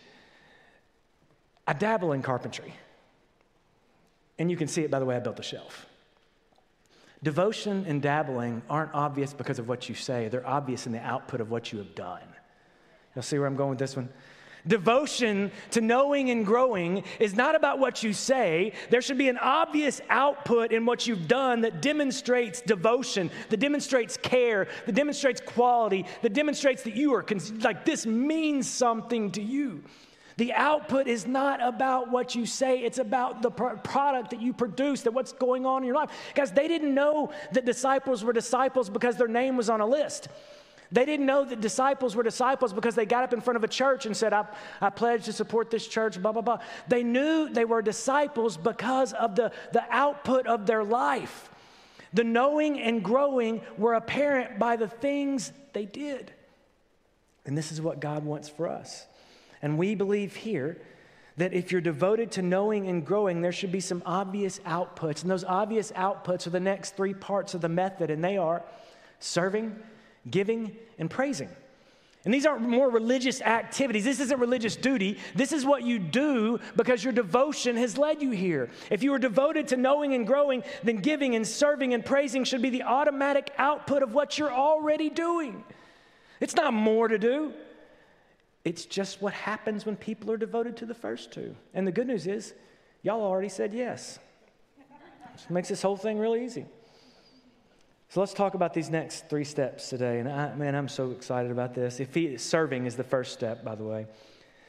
I 1.67 1.73
dabble 1.73 2.13
in 2.13 2.23
carpentry. 2.23 2.73
And 4.39 4.49
you 4.49 4.57
can 4.57 4.69
see 4.69 4.85
it 4.85 4.93
by 4.93 5.01
the 5.01 5.05
way 5.05 5.17
I 5.17 5.19
built 5.19 5.37
the 5.37 5.43
shelf. 5.43 5.88
Devotion 7.23 7.85
and 7.89 8.01
dabbling 8.01 8.63
aren't 8.71 8.95
obvious 8.95 9.33
because 9.33 9.59
of 9.59 9.69
what 9.69 9.89
you 9.89 9.95
say, 9.95 10.29
they're 10.29 10.47
obvious 10.47 10.87
in 10.87 10.93
the 10.93 11.01
output 11.01 11.41
of 11.41 11.51
what 11.51 11.73
you 11.73 11.79
have 11.79 11.95
done. 11.95 12.23
You'll 13.15 13.23
see 13.23 13.39
where 13.39 13.49
I'm 13.49 13.57
going 13.57 13.71
with 13.71 13.79
this 13.79 13.97
one? 13.97 14.09
Devotion 14.67 15.51
to 15.71 15.81
knowing 15.81 16.31
and 16.31 16.45
growing 16.45 17.03
is 17.19 17.35
not 17.35 17.55
about 17.55 17.79
what 17.79 18.03
you 18.03 18.13
say. 18.13 18.73
There 18.91 19.01
should 19.01 19.19
be 19.19 19.29
an 19.29 19.39
obvious 19.39 20.01
output 20.11 20.73
in 20.73 20.85
what 20.85 21.07
you've 21.07 21.27
done 21.27 21.63
that 21.63 21.81
demonstrates 21.81 22.61
devotion, 22.61 23.31
that 23.49 23.61
demonstrates 23.61 24.17
care, 24.17 24.69
that 24.87 24.95
demonstrates 24.95 25.41
quality, 25.41 26.05
that 26.23 26.35
demonstrates 26.35 26.83
that 26.83 26.95
you 26.95 27.15
are 27.15 27.25
like 27.63 27.85
this 27.85 28.05
means 28.05 28.69
something 28.69 29.31
to 29.33 29.43
you. 29.43 29.83
The 30.39 30.53
output 30.53 31.09
is 31.09 31.27
not 31.27 31.61
about 31.61 32.13
what 32.13 32.37
you 32.37 32.47
say, 32.47 32.79
it's 32.79 32.99
about 32.99 33.43
the 33.43 33.51
product 33.51 34.31
that 34.31 34.41
you 34.41 34.53
produce, 34.53 35.03
that 35.03 35.13
what's 35.13 35.33
going 35.33 35.67
on 35.67 35.83
in 35.83 35.89
your 35.89 35.97
life. 35.97 36.11
Guys, 36.37 36.53
they 36.53 36.69
didn't 36.69 36.95
know 36.95 37.33
that 37.53 37.65
disciples 37.65 38.23
were 38.23 38.33
disciples 38.33 38.89
because 38.89 39.17
their 39.17 39.27
name 39.27 39.57
was 39.57 39.69
on 39.69 39.81
a 39.81 39.87
list. 39.87 40.29
They 40.93 41.05
didn't 41.05 41.27
know 41.27 41.45
that 41.45 41.61
disciples 41.61 42.15
were 42.15 42.23
disciples 42.23 42.73
because 42.73 42.95
they 42.95 43.05
got 43.05 43.25
up 43.25 43.33
in 43.33 43.41
front 43.41 43.57
of 43.57 43.65
a 43.65 43.69
church 43.69 44.07
and 44.07 44.17
said, 44.17 44.33
I, 44.33 44.47
I 44.81 44.91
pledge 44.91 45.25
to 45.25 45.33
support 45.33 45.73
this 45.73 45.89
church, 45.89 46.23
blah, 46.23 46.31
blah, 46.31 46.43
blah. 46.43 46.61
They 46.87 47.03
knew 47.03 47.49
they 47.49 47.65
were 47.65 47.83
disciples 47.83 48.57
because 48.57 49.13
of 49.15 49.35
the, 49.35 49.51
the 49.73 49.85
output 49.91 50.47
of 50.47 50.67
their 50.67 50.85
life. 50.85 51.51
The 52.13 52.23
knowing 52.23 52.81
and 52.81 53.03
growing 53.03 53.61
were 53.77 53.95
apparent 53.95 54.61
by 54.61 54.77
the 54.77 54.89
things 54.89 55.53
they 55.73 55.85
did. 55.85 56.31
And 57.45 57.59
this 57.59 57.73
is 57.73 57.83
what 57.83 57.99
God 57.99 58.25
wants 58.25 58.49
for 58.49 58.69
us. 58.69 59.05
And 59.63 59.79
we 59.79 59.95
believe 59.95 60.37
here 60.37 60.79
that 61.37 61.53
if 61.53 61.71
you're 61.71 61.81
devoted 61.81 62.33
to 62.33 62.43
knowing 62.43 62.89
and 62.89 63.07
growing, 63.07 63.41
there 63.41 63.53
should 63.53 63.73
be 63.73 63.81
some 63.81 64.03
obvious 64.05 64.59
outputs. 64.61 65.23
And 65.23 65.31
those 65.31 65.45
obvious 65.45 65.93
outputs 65.93 66.47
are 66.47 66.51
the 66.51 66.61
next 66.61 66.97
three 66.97 67.15
parts 67.15 67.55
of 67.55 67.61
the 67.61 67.69
method, 67.69 68.11
and 68.11 68.23
they 68.23 68.37
are 68.37 68.63
serving 69.21 69.77
giving 70.31 70.77
and 70.99 71.11
praising. 71.11 71.49
And 72.25 72.35
these 72.35 72.47
aren't 72.47 72.69
more 72.69 72.91
religious 72.91 73.41
activities. 73.41 74.05
This 74.05 74.21
isn't 74.21 74.41
religious 74.41 74.77
duty. 74.77 75.19
This 75.35 75.53
is 75.53 75.65
what 75.65 75.85
you 75.85 75.99
do 75.99 76.59
because 76.77 77.03
your 77.03 77.13
devotion 77.13 77.77
has 77.77 77.97
led 77.97 78.21
you 78.21 78.33
here. 78.33 78.69
If 78.91 79.03
you 79.03 79.15
are 79.15 79.19
devoted 79.19 79.69
to 79.69 79.77
knowing 79.77 80.15
and 80.15 80.27
growing, 80.27 80.65
then 80.83 80.97
giving 80.97 81.37
and 81.37 81.47
serving 81.47 81.95
and 81.95 82.05
praising 82.05 82.45
should 82.45 82.61
be 82.61 82.71
the 82.71 82.83
automatic 82.83 83.53
output 83.57 84.03
of 84.03 84.13
what 84.13 84.37
you're 84.37 84.53
already 84.53 85.09
doing. 85.09 85.65
It's 86.41 86.57
not 86.57 86.75
more 86.75 87.09
to 87.09 87.19
do, 87.19 87.53
it's 88.69 88.85
just 88.85 89.23
what 89.23 89.33
happens 89.33 89.87
when 89.87 89.97
people 89.97 90.31
are 90.31 90.37
devoted 90.37 90.77
to 90.77 90.85
the 90.85 90.93
first 90.93 91.33
two. 91.33 91.57
And 91.73 91.87
the 91.87 91.91
good 91.91 92.07
news 92.07 92.27
is, 92.27 92.53
y'all 93.03 93.23
already 93.23 93.49
said 93.49 93.73
yes. 93.73 94.19
Which 95.33 95.49
makes 95.49 95.71
this 95.71 95.81
whole 95.81 95.97
thing 95.97 96.19
really 96.19 96.45
easy. 96.45 96.67
So 98.11 98.21
let's 98.21 98.35
talk 98.35 98.53
about 98.53 98.75
these 98.75 98.91
next 98.91 99.31
three 99.31 99.45
steps 99.45 99.89
today. 99.89 100.19
And 100.19 100.29
I, 100.29 100.55
man, 100.55 100.75
I'm 100.75 100.89
so 100.89 101.13
excited 101.13 101.51
about 101.51 101.75
this. 101.75 101.99
Serving 102.43 102.85
is 102.85 102.95
the 102.95 103.05
first 103.05 103.33
step, 103.33 103.65
by 103.65 103.75
the 103.75 103.85
way. 103.85 104.07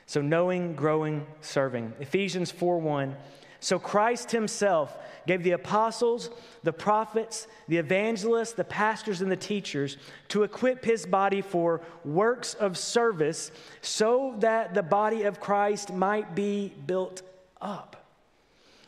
So 0.05 0.21
knowing, 0.21 0.75
growing, 0.75 1.27
serving. 1.41 1.91
Ephesians 1.99 2.51
4 2.51 2.79
1. 2.79 3.17
So 3.59 3.77
Christ 3.77 4.31
himself 4.31 4.97
gave 5.27 5.43
the 5.43 5.51
apostles, 5.51 6.29
the 6.63 6.73
prophets, 6.73 7.47
the 7.67 7.77
evangelists, 7.77 8.53
the 8.53 8.63
pastors, 8.63 9.21
and 9.21 9.31
the 9.31 9.35
teachers 9.37 9.97
to 10.29 10.43
equip 10.43 10.83
his 10.83 11.05
body 11.05 11.41
for 11.41 11.81
works 12.05 12.53
of 12.53 12.77
service 12.77 13.51
so 13.81 14.35
that 14.39 14.73
the 14.73 14.83
body 14.83 15.23
of 15.23 15.39
Christ 15.39 15.93
might 15.93 16.35
be 16.35 16.73
built 16.87 17.21
up. 17.61 18.07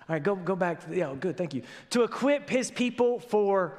All 0.09 0.15
right, 0.15 0.23
go, 0.23 0.35
go 0.35 0.55
back. 0.55 0.81
Yeah, 0.89 1.13
good, 1.19 1.37
thank 1.37 1.53
you. 1.53 1.63
To 1.91 2.03
equip 2.03 2.49
his 2.49 2.71
people 2.71 3.19
for 3.19 3.77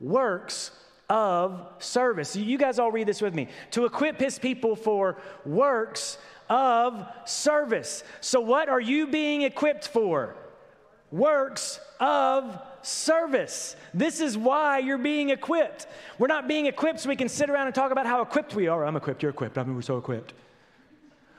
works 0.00 0.72
of 1.08 1.66
service. 1.78 2.34
You 2.34 2.58
guys 2.58 2.78
all 2.78 2.90
read 2.90 3.06
this 3.06 3.20
with 3.20 3.34
me. 3.34 3.48
To 3.72 3.84
equip 3.84 4.18
his 4.18 4.38
people 4.38 4.76
for 4.76 5.18
works 5.44 6.18
of 6.52 7.08
service. 7.24 8.04
So, 8.20 8.38
what 8.40 8.68
are 8.68 8.80
you 8.80 9.06
being 9.06 9.40
equipped 9.40 9.88
for? 9.88 10.36
Works 11.10 11.80
of 11.98 12.60
service. 12.82 13.74
This 13.94 14.20
is 14.20 14.36
why 14.36 14.78
you're 14.78 14.98
being 14.98 15.30
equipped. 15.30 15.86
We're 16.18 16.26
not 16.26 16.48
being 16.48 16.66
equipped 16.66 17.00
so 17.00 17.08
we 17.08 17.16
can 17.16 17.30
sit 17.30 17.48
around 17.48 17.66
and 17.66 17.74
talk 17.74 17.90
about 17.90 18.04
how 18.04 18.20
equipped 18.20 18.54
we 18.54 18.68
are. 18.68 18.84
I'm 18.84 18.96
equipped, 18.96 19.22
you're 19.22 19.30
equipped. 19.30 19.56
I 19.56 19.62
mean, 19.62 19.74
we're 19.74 19.80
so 19.80 19.96
equipped. 19.96 20.34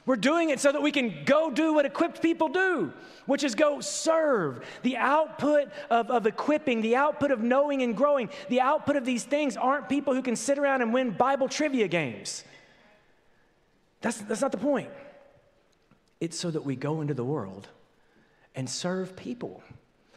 We're 0.08 0.16
doing 0.16 0.50
it 0.50 0.60
so 0.60 0.72
that 0.72 0.82
we 0.82 0.92
can 0.92 1.24
go 1.26 1.52
do 1.52 1.76
what 1.76 1.86
equipped 1.86 2.22
people 2.22 2.50
do, 2.50 2.92
which 3.28 3.44
is 3.44 3.54
go 3.54 3.82
serve. 3.82 4.66
The 4.82 4.98
output 4.98 5.70
of, 5.92 6.10
of 6.10 6.26
equipping, 6.26 6.82
the 6.82 6.96
output 6.96 7.30
of 7.30 7.42
knowing 7.42 7.84
and 7.84 7.96
growing, 7.96 8.30
the 8.50 8.62
output 8.62 8.96
of 8.96 9.06
these 9.06 9.24
things 9.24 9.56
aren't 9.58 9.88
people 9.88 10.14
who 10.16 10.24
can 10.24 10.36
sit 10.36 10.58
around 10.58 10.82
and 10.82 10.92
win 10.92 11.12
Bible 11.12 11.48
trivia 11.48 11.88
games. 11.88 12.44
That's, 14.04 14.18
that's 14.18 14.42
not 14.42 14.52
the 14.52 14.58
point. 14.58 14.90
It's 16.24 16.40
so 16.40 16.50
that 16.52 16.64
we 16.64 16.78
go 16.78 17.02
into 17.02 17.14
the 17.14 17.26
world 17.26 17.68
and 18.56 18.70
serve 18.70 19.14
people. 19.18 19.62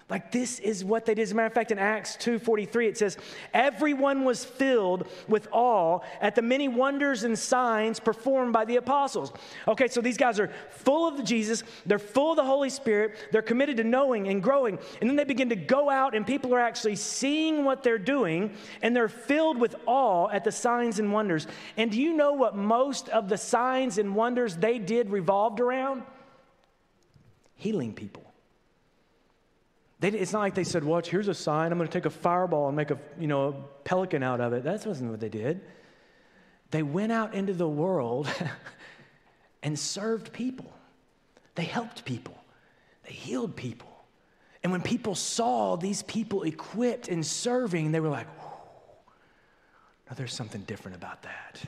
Like 0.09 0.31
this 0.31 0.61
is 0.61 0.85
what 0.85 1.05
they 1.05 1.15
did. 1.15 1.23
As 1.23 1.33
a 1.33 1.35
matter 1.35 1.49
of 1.49 1.53
fact, 1.53 1.73
in 1.73 1.81
Acts 1.81 2.17
2:43, 2.19 2.87
it 2.87 2.97
says, 2.97 3.19
Everyone 3.53 4.25
was 4.25 4.45
filled 4.45 5.09
with 5.27 5.49
awe 5.51 5.99
at 6.21 6.37
the 6.37 6.43
many 6.43 6.69
wonders 6.69 7.25
and 7.25 7.37
signs 7.37 7.99
performed 7.99 8.53
by 8.53 8.65
the 8.65 8.77
apostles. 8.77 9.33
Okay, 9.67 9.89
so 9.89 10.01
these 10.01 10.17
guys 10.17 10.39
are 10.39 10.53
full 10.71 11.09
of 11.09 11.25
Jesus, 11.25 11.65
they're 11.87 11.99
full 11.99 12.31
of 12.31 12.37
the 12.37 12.45
Holy 12.45 12.71
Spirit, 12.71 13.17
they're 13.33 13.43
committed 13.43 13.79
to 13.79 13.85
knowing 13.85 14.29
and 14.29 14.41
growing, 14.41 14.79
and 15.01 15.11
then 15.11 15.17
they 15.17 15.25
begin 15.25 15.49
to 15.49 15.57
go 15.57 15.91
out 15.91 16.15
and 16.15 16.25
people 16.25 16.55
are 16.55 16.61
actually 16.61 16.95
seeing 16.95 17.65
what 17.65 17.83
they're 17.83 17.99
doing, 17.99 18.55
and 18.83 18.95
they're 18.95 19.09
filled 19.09 19.59
with 19.59 19.75
awe 19.87 20.29
at 20.29 20.45
the 20.45 20.53
signs 20.53 21.01
and 21.01 21.13
wonders. 21.13 21.49
And 21.77 21.91
do 21.91 22.01
you 22.01 22.15
know 22.15 22.33
what 22.33 22.55
most 22.55 23.09
of 23.09 23.29
the 23.29 23.37
signs 23.37 23.99
and 23.99 24.15
wonders 24.15 24.57
they 24.57 24.79
did 24.79 25.11
revolved 25.11 25.59
around? 25.59 26.05
Healing 27.57 27.93
people. 27.93 28.26
They, 30.01 30.09
it's 30.11 30.33
not 30.33 30.41
like 30.41 30.55
they 30.55 30.65
said, 30.65 30.85
watch, 30.85 31.09
here's 31.09 31.29
a 31.29 31.35
sign. 31.35 31.73
I'm 31.73 31.79
going 31.79 31.89
to 31.89 31.93
take 31.93 32.05
a 32.05 32.11
fireball 32.11 32.69
and 32.69 32.77
make 32.77 32.91
a, 32.91 32.99
you 33.19 33.27
know, 33.27 33.49
a 33.49 33.53
pelican 33.85 34.23
out 34.23 34.41
of 34.41 34.53
it. 34.53 34.65
That 34.65 34.85
wasn't 34.87 35.11
what 35.11 35.21
they 35.21 35.29
did. 35.29 35.61
They 36.71 36.83
went 36.83 37.13
out 37.13 37.35
into 37.35 37.55
the 37.55 37.69
world 37.69 38.29
and 39.63 39.79
served 39.79 40.33
people. 40.33 40.71
They 41.55 41.65
helped 41.65 42.05
people. 42.05 42.37
They 43.05 43.13
healed 43.13 43.57
people. 43.57 43.89
And 44.63 44.73
when 44.73 44.83
people 44.83 45.15
saw 45.15 45.77
these 45.77 46.03
people 46.03 46.43
equipped 46.43 47.09
and 47.09 47.25
serving, 47.25 47.93
they 47.93 48.01
were 48.01 48.09
like, 48.09 48.27
now 50.09 50.15
there's 50.17 50.35
something 50.35 50.63
different 50.63 50.97
about 50.97 51.23
that. 51.23 51.61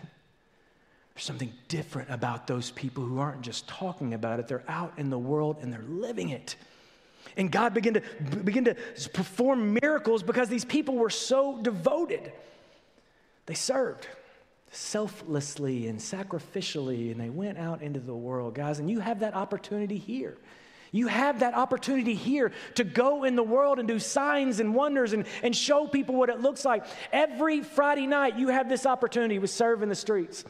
There's 1.15 1.25
something 1.25 1.53
different 1.69 2.11
about 2.11 2.47
those 2.47 2.71
people 2.73 3.05
who 3.05 3.19
aren't 3.19 3.43
just 3.43 3.67
talking 3.67 4.15
about 4.15 4.39
it, 4.41 4.49
they're 4.49 4.65
out 4.69 4.95
in 4.99 5.11
the 5.11 5.19
world 5.19 5.59
and 5.61 5.73
they're 5.73 5.85
living 5.89 6.31
it. 6.31 6.57
And 7.37 7.51
God 7.51 7.75
began 7.75 7.95
to, 7.95 8.01
begin 8.45 8.65
to 8.65 8.77
perform 9.13 9.75
miracles 9.75 10.23
because 10.23 10.49
these 10.49 10.65
people 10.65 10.97
were 10.97 11.11
so 11.11 11.61
devoted. 11.61 12.33
They 13.47 13.55
served 13.55 14.07
selflessly 14.71 15.87
and 15.89 15.99
sacrificially, 15.99 17.11
and 17.11 17.21
they 17.21 17.31
went 17.31 17.59
out 17.59 17.83
into 17.83 18.01
the 18.01 18.15
world, 18.15 18.55
guys. 18.55 18.79
And 18.79 18.91
you 18.91 19.01
have 19.01 19.21
that 19.21 19.35
opportunity 19.35 19.99
here. 19.99 20.37
You 20.91 21.07
have 21.09 21.41
that 21.41 21.55
opportunity 21.55 22.15
here 22.15 22.53
to 22.77 22.85
go 22.85 23.25
in 23.25 23.37
the 23.37 23.43
world 23.43 23.79
and 23.79 23.87
do 23.87 23.99
signs 23.99 24.59
and 24.61 24.75
wonders 24.75 25.13
and, 25.13 25.27
and 25.43 25.55
show 25.55 25.87
people 25.87 26.15
what 26.15 26.31
it 26.31 26.41
looks 26.41 26.65
like. 26.65 26.85
Every 27.13 27.63
Friday 27.63 28.07
night, 28.07 28.39
you 28.39 28.49
have 28.49 28.69
this 28.69 28.87
opportunity 28.87 29.39
to 29.39 29.47
serve 29.47 29.83
in 29.83 29.89
the 29.89 29.95
streets. 29.95 30.45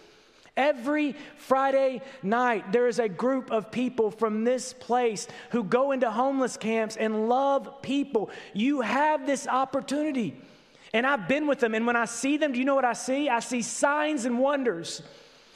Every 0.58 1.14
Friday 1.36 2.02
night, 2.20 2.72
there 2.72 2.88
is 2.88 2.98
a 2.98 3.08
group 3.08 3.52
of 3.52 3.70
people 3.70 4.10
from 4.10 4.42
this 4.42 4.72
place 4.72 5.28
who 5.50 5.62
go 5.62 5.92
into 5.92 6.10
homeless 6.10 6.56
camps 6.56 6.96
and 6.96 7.28
love 7.28 7.80
people. 7.80 8.28
You 8.54 8.80
have 8.80 9.24
this 9.24 9.46
opportunity. 9.46 10.34
And 10.92 11.06
I've 11.06 11.28
been 11.28 11.46
with 11.46 11.60
them, 11.60 11.74
and 11.74 11.86
when 11.86 11.94
I 11.94 12.06
see 12.06 12.38
them, 12.38 12.52
do 12.52 12.58
you 12.58 12.64
know 12.64 12.74
what 12.74 12.84
I 12.84 12.94
see? 12.94 13.28
I 13.28 13.38
see 13.38 13.62
signs 13.62 14.24
and 14.24 14.40
wonders. 14.40 15.00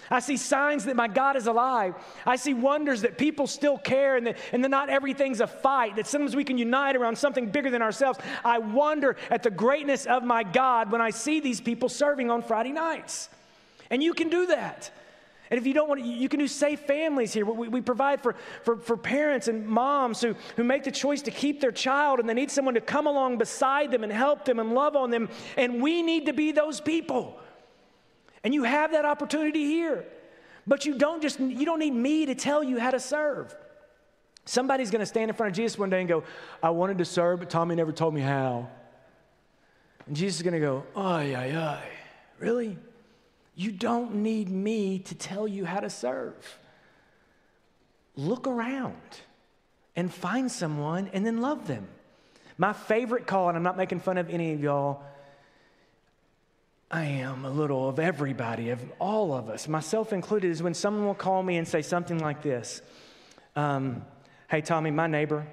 I 0.09 0.21
see 0.21 0.37
signs 0.37 0.85
that 0.85 0.95
my 0.95 1.09
God 1.09 1.35
is 1.35 1.49
alive. 1.49 1.95
I 2.25 2.37
see 2.37 2.55
wonders 2.55 3.03
that 3.03 3.19
people 3.19 3.49
still 3.49 3.79
care 3.79 4.17
and 4.17 4.27
that, 4.29 4.37
and 4.53 4.63
that 4.63 4.69
not 4.69 4.89
everything's 4.89 5.41
a 5.41 5.49
fight, 5.49 5.97
that 5.97 6.07
sometimes 6.07 6.37
we 6.37 6.45
can 6.45 6.59
unite 6.59 6.95
around 6.95 7.17
something 7.19 7.47
bigger 7.47 7.71
than 7.71 7.83
ourselves. 7.83 8.21
I 8.45 8.59
wonder 8.59 9.17
at 9.31 9.43
the 9.43 9.51
greatness 9.51 10.07
of 10.07 10.23
my 10.23 10.45
God 10.45 10.93
when 10.93 11.01
I 11.01 11.11
see 11.11 11.41
these 11.41 11.61
people 11.61 11.89
serving 11.89 12.31
on 12.31 12.43
Friday 12.43 12.73
nights. 12.73 13.29
And 13.93 14.03
you 14.03 14.15
can 14.15 14.31
do 14.31 14.47
that. 14.47 14.91
And 15.51 15.61
if 15.61 15.67
you 15.67 15.75
don't 15.75 15.87
want 15.87 16.01
to, 16.01 16.07
you 16.07 16.31
can 16.31 16.41
do 16.41 16.49
safe 16.49 16.81
families 16.81 17.35
here. 17.35 17.45
We, 17.45 17.69
we 17.69 17.83
provide 17.83 18.23
for, 18.23 18.35
for, 18.63 18.79
for 18.79 18.97
parents 18.97 19.49
and 19.49 19.69
moms 19.69 20.23
who, 20.23 20.35
who 20.57 20.65
make 20.65 20.83
the 20.83 20.91
choice 20.91 21.21
to 21.23 21.31
keep 21.31 21.61
their 21.61 21.71
child 21.71 22.19
and 22.19 22.27
they 22.27 22.33
need 22.33 22.51
someone 22.51 22.73
to 22.73 22.81
come 22.81 23.07
along 23.07 23.37
beside 23.37 23.91
them 23.91 24.03
and 24.03 24.11
help 24.11 24.47
them 24.47 24.59
and 24.59 24.73
love 24.73 24.97
on 24.97 25.11
them. 25.11 25.29
And 25.59 25.83
we 25.83 26.01
need 26.01 26.25
to 26.25 26.33
be 26.33 26.53
those 26.53 26.81
people. 26.81 27.39
And 28.43 28.55
you 28.55 28.63
have 28.63 28.93
that 28.93 29.05
opportunity 29.05 29.67
here. 29.67 30.07
But 30.67 30.87
you 30.87 30.97
don't 30.97 31.21
just, 31.21 31.39
you 31.39 31.67
don't 31.67 31.81
need 31.81 31.95
me 31.95 32.25
to 32.25 32.35
tell 32.35 32.65
you 32.65 32.81
how 32.81 32.91
to 32.91 33.01
serve. 33.01 33.55
Somebody's 34.47 34.91
going 34.91 35.01
to 35.01 35.07
stand 35.07 35.31
in 35.31 35.37
front 35.37 35.51
of 35.51 35.57
Jesus 35.57 35.79
one 35.79 35.91
day 35.91 36.01
and 36.01 36.09
go, 36.09 36.25
I 36.63 36.71
wanted 36.71 36.97
to 36.97 37.05
serve, 37.05 37.41
but 37.41 37.51
Tommy 37.51 37.75
never 37.75 37.93
told 37.93 38.15
me 38.15 38.23
how. 38.23 38.71
And 40.07 40.17
Jesus 40.17 40.39
is 40.39 40.43
going 40.43 40.55
to 40.55 40.61
go, 40.61 40.85
ay, 40.97 41.35
ay, 41.37 41.57
ay. 41.59 41.89
Really? 42.39 42.79
You 43.55 43.71
don't 43.71 44.17
need 44.17 44.49
me 44.49 44.99
to 45.01 45.15
tell 45.15 45.47
you 45.47 45.65
how 45.65 45.81
to 45.81 45.91
serve. 45.91 46.59
look 48.15 48.47
around 48.47 49.01
and 49.97 50.13
find 50.13 50.51
someone 50.53 51.09
and 51.15 51.25
then 51.25 51.41
love 51.41 51.67
them. 51.67 51.89
My 52.59 52.75
favorite 52.75 53.27
call, 53.27 53.49
and 53.49 53.57
I'm 53.57 53.63
not 53.63 53.79
making 53.79 54.01
fun 54.01 54.19
of 54.19 54.29
any 54.29 54.53
of 54.53 54.61
y'all, 54.63 55.03
I 56.91 57.05
am 57.05 57.47
a 57.47 57.51
little 57.51 57.89
of 57.89 57.99
everybody, 57.99 58.69
of 58.69 58.83
all 58.99 59.33
of 59.33 59.49
us, 59.49 59.67
myself 59.67 60.13
included, 60.13 60.51
is 60.51 60.63
when 60.63 60.75
someone 60.75 61.07
will 61.07 61.15
call 61.15 61.43
me 61.43 61.57
and 61.57 61.67
say 61.67 61.81
something 61.81 62.19
like 62.19 62.43
this 62.43 62.83
um, 63.57 64.05
Hey, 64.49 64.61
Tommy, 64.61 64.91
my 64.91 65.07
neighbor 65.07 65.47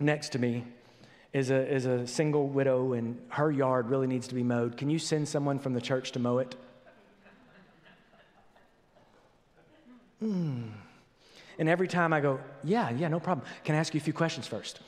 next 0.00 0.30
to 0.30 0.40
me 0.40 0.64
is 1.32 1.50
a, 1.50 1.72
is 1.72 1.86
a 1.86 2.06
single 2.08 2.48
widow 2.48 2.94
and 2.94 3.20
her 3.28 3.50
yard 3.52 3.88
really 3.88 4.08
needs 4.08 4.26
to 4.28 4.34
be 4.34 4.42
mowed. 4.42 4.76
Can 4.76 4.90
you 4.90 4.98
send 4.98 5.28
someone 5.28 5.60
from 5.60 5.74
the 5.74 5.80
church 5.80 6.10
to 6.12 6.18
mow 6.18 6.38
it? 6.38 6.56
Hmm. 10.20 10.64
And 11.58 11.68
every 11.68 11.88
time 11.88 12.12
I 12.12 12.20
go, 12.20 12.40
Yeah, 12.64 12.90
yeah, 12.90 13.08
no 13.08 13.20
problem. 13.20 13.46
Can 13.64 13.74
I 13.74 13.78
ask 13.78 13.94
you 13.94 13.98
a 13.98 14.02
few 14.02 14.12
questions 14.12 14.46
first? 14.46 14.80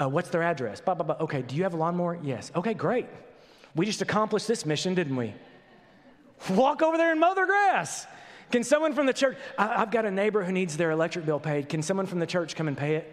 Uh, 0.00 0.08
what's 0.08 0.30
their 0.30 0.42
address? 0.42 0.80
Blah, 0.80 0.94
blah, 0.94 1.04
blah. 1.04 1.16
Okay, 1.20 1.42
do 1.42 1.54
you 1.54 1.62
have 1.62 1.74
a 1.74 1.76
lawnmower? 1.76 2.18
Yes. 2.22 2.50
Okay, 2.56 2.74
great. 2.74 3.06
We 3.74 3.86
just 3.86 4.02
accomplished 4.02 4.48
this 4.48 4.66
mission, 4.66 4.94
didn't 4.94 5.16
we? 5.16 5.34
Walk 6.50 6.82
over 6.82 6.96
there 6.96 7.12
and 7.12 7.20
mow 7.20 7.34
their 7.34 7.46
grass. 7.46 8.06
Can 8.50 8.64
someone 8.64 8.94
from 8.94 9.06
the 9.06 9.12
church, 9.12 9.38
I, 9.56 9.78
have 9.78 9.90
got 9.90 10.04
a 10.04 10.10
neighbor 10.10 10.42
who 10.42 10.52
needs 10.52 10.76
their 10.76 10.90
electric 10.90 11.24
bill 11.24 11.40
paid. 11.40 11.68
Can 11.68 11.82
someone 11.82 12.06
from 12.06 12.18
the 12.18 12.26
church 12.26 12.54
come 12.54 12.68
and 12.68 12.76
pay 12.76 12.96
it? 12.96 13.12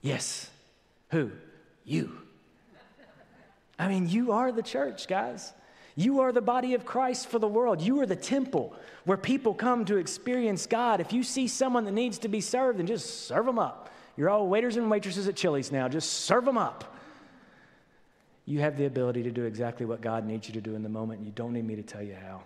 Yes. 0.00 0.50
Who? 1.10 1.30
You. 1.84 2.18
I 3.78 3.88
mean, 3.88 4.08
you 4.08 4.32
are 4.32 4.52
the 4.52 4.62
church, 4.62 5.08
guys. 5.08 5.52
You 5.94 6.20
are 6.20 6.32
the 6.32 6.40
body 6.40 6.74
of 6.74 6.86
Christ 6.86 7.28
for 7.28 7.38
the 7.38 7.48
world. 7.48 7.82
You 7.82 8.00
are 8.00 8.06
the 8.06 8.16
temple 8.16 8.74
where 9.04 9.18
people 9.18 9.52
come 9.52 9.84
to 9.86 9.96
experience 9.96 10.66
God. 10.66 11.00
If 11.00 11.12
you 11.12 11.22
see 11.22 11.48
someone 11.48 11.84
that 11.84 11.92
needs 11.92 12.18
to 12.18 12.28
be 12.28 12.40
served, 12.40 12.78
then 12.78 12.86
just 12.86 13.26
serve 13.26 13.46
them 13.46 13.58
up. 13.58 13.90
You're 14.16 14.30
all 14.30 14.46
waiters 14.46 14.76
and 14.76 14.90
waitresses 14.90 15.28
at 15.28 15.36
Chili's 15.36 15.72
now. 15.72 15.88
Just 15.88 16.10
serve 16.10 16.44
them 16.44 16.58
up. 16.58 16.96
You 18.44 18.60
have 18.60 18.76
the 18.76 18.86
ability 18.86 19.22
to 19.24 19.30
do 19.30 19.44
exactly 19.44 19.86
what 19.86 20.00
God 20.00 20.26
needs 20.26 20.48
you 20.48 20.54
to 20.54 20.60
do 20.60 20.74
in 20.74 20.82
the 20.82 20.88
moment. 20.88 21.20
and 21.20 21.26
You 21.26 21.32
don't 21.34 21.52
need 21.52 21.66
me 21.66 21.76
to 21.76 21.82
tell 21.82 22.02
you 22.02 22.14
how. 22.14 22.42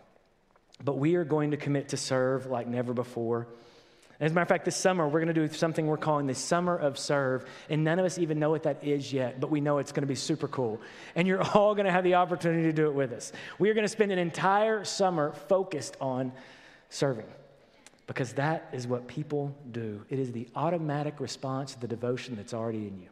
But 0.85 0.99
we 0.99 1.15
are 1.15 1.25
going 1.25 1.53
to 1.53 1.57
commit 1.57 1.89
to 1.89 1.97
serve 1.97 2.47
like 2.47 2.67
never 2.67 2.93
before. 2.93 3.49
As 4.19 4.33
a 4.33 4.35
matter 4.35 4.43
of 4.43 4.49
fact, 4.49 4.65
this 4.65 4.77
summer, 4.77 5.07
we're 5.07 5.21
going 5.21 5.35
to 5.35 5.47
do 5.47 5.53
something 5.53 5.87
we're 5.87 5.99
calling 5.99 6.27
the 6.27 6.35
Summer 6.35 6.75
of 6.75 6.99
Serve. 6.99 7.45
And 7.69 7.85
none 7.85 7.99
of 7.99 8.07
us 8.07 8.19
even 8.19 8.39
know 8.39 8.51
what 8.51 8.63
that 8.63 8.83
is 8.83 9.13
yet, 9.13 9.41
but 9.41 9.51
we 9.51 9.61
know 9.61 9.79
it's 9.79 9.93
going 9.93 10.03
to 10.03 10.07
be 10.07 10.15
super 10.15 10.49
cool. 10.49 10.81
And 11.15 11.29
you're 11.29 11.43
all 11.55 11.75
going 11.75 11.85
to 11.85 11.93
have 11.93 12.05
the 12.05 12.15
opportunity 12.15 12.63
to 12.63 12.73
do 12.73 12.87
it 12.87 12.95
with 12.95 13.13
us. 13.13 13.33
We 13.59 13.69
are 13.69 13.75
going 13.75 13.85
to 13.85 13.89
spend 13.89 14.13
an 14.13 14.19
entire 14.19 14.85
summer 14.85 15.33
focused 15.49 15.97
on 16.01 16.33
serving 16.89 17.27
because 18.07 18.33
that 18.35 18.69
is 18.73 18.87
what 18.87 19.07
people 19.07 19.55
do. 19.71 20.03
It 20.09 20.19
is 20.19 20.33
the 20.33 20.49
automatic 20.55 21.21
response 21.21 21.75
to 21.75 21.81
the 21.81 21.89
devotion 21.89 22.37
that's 22.37 22.55
already 22.55 22.87
in 22.87 23.01
you. 23.01 23.09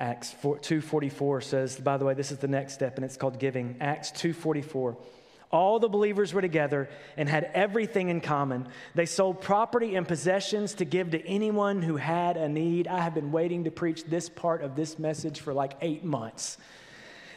Acts 0.00 0.34
2:44 0.42 1.42
says, 1.42 1.78
by 1.78 1.96
the 1.96 2.04
way, 2.04 2.14
this 2.14 2.32
is 2.32 2.38
the 2.38 2.48
next 2.48 2.72
step 2.72 2.96
and 2.96 3.04
it's 3.04 3.16
called 3.16 3.38
giving. 3.38 3.76
Acts 3.80 4.10
2:44. 4.12 4.96
All 5.52 5.78
the 5.78 5.88
believers 5.88 6.32
were 6.32 6.40
together 6.40 6.88
and 7.16 7.28
had 7.28 7.50
everything 7.52 8.08
in 8.08 8.22
common. 8.22 8.66
They 8.94 9.04
sold 9.04 9.42
property 9.42 9.94
and 9.96 10.08
possessions 10.08 10.74
to 10.74 10.86
give 10.86 11.10
to 11.10 11.24
anyone 11.26 11.82
who 11.82 11.96
had 11.96 12.38
a 12.38 12.48
need. 12.48 12.88
I 12.88 13.00
have 13.00 13.14
been 13.14 13.32
waiting 13.32 13.64
to 13.64 13.70
preach 13.70 14.04
this 14.04 14.30
part 14.30 14.62
of 14.62 14.76
this 14.76 14.98
message 14.98 15.40
for 15.40 15.52
like 15.52 15.74
8 15.82 16.04
months. 16.04 16.56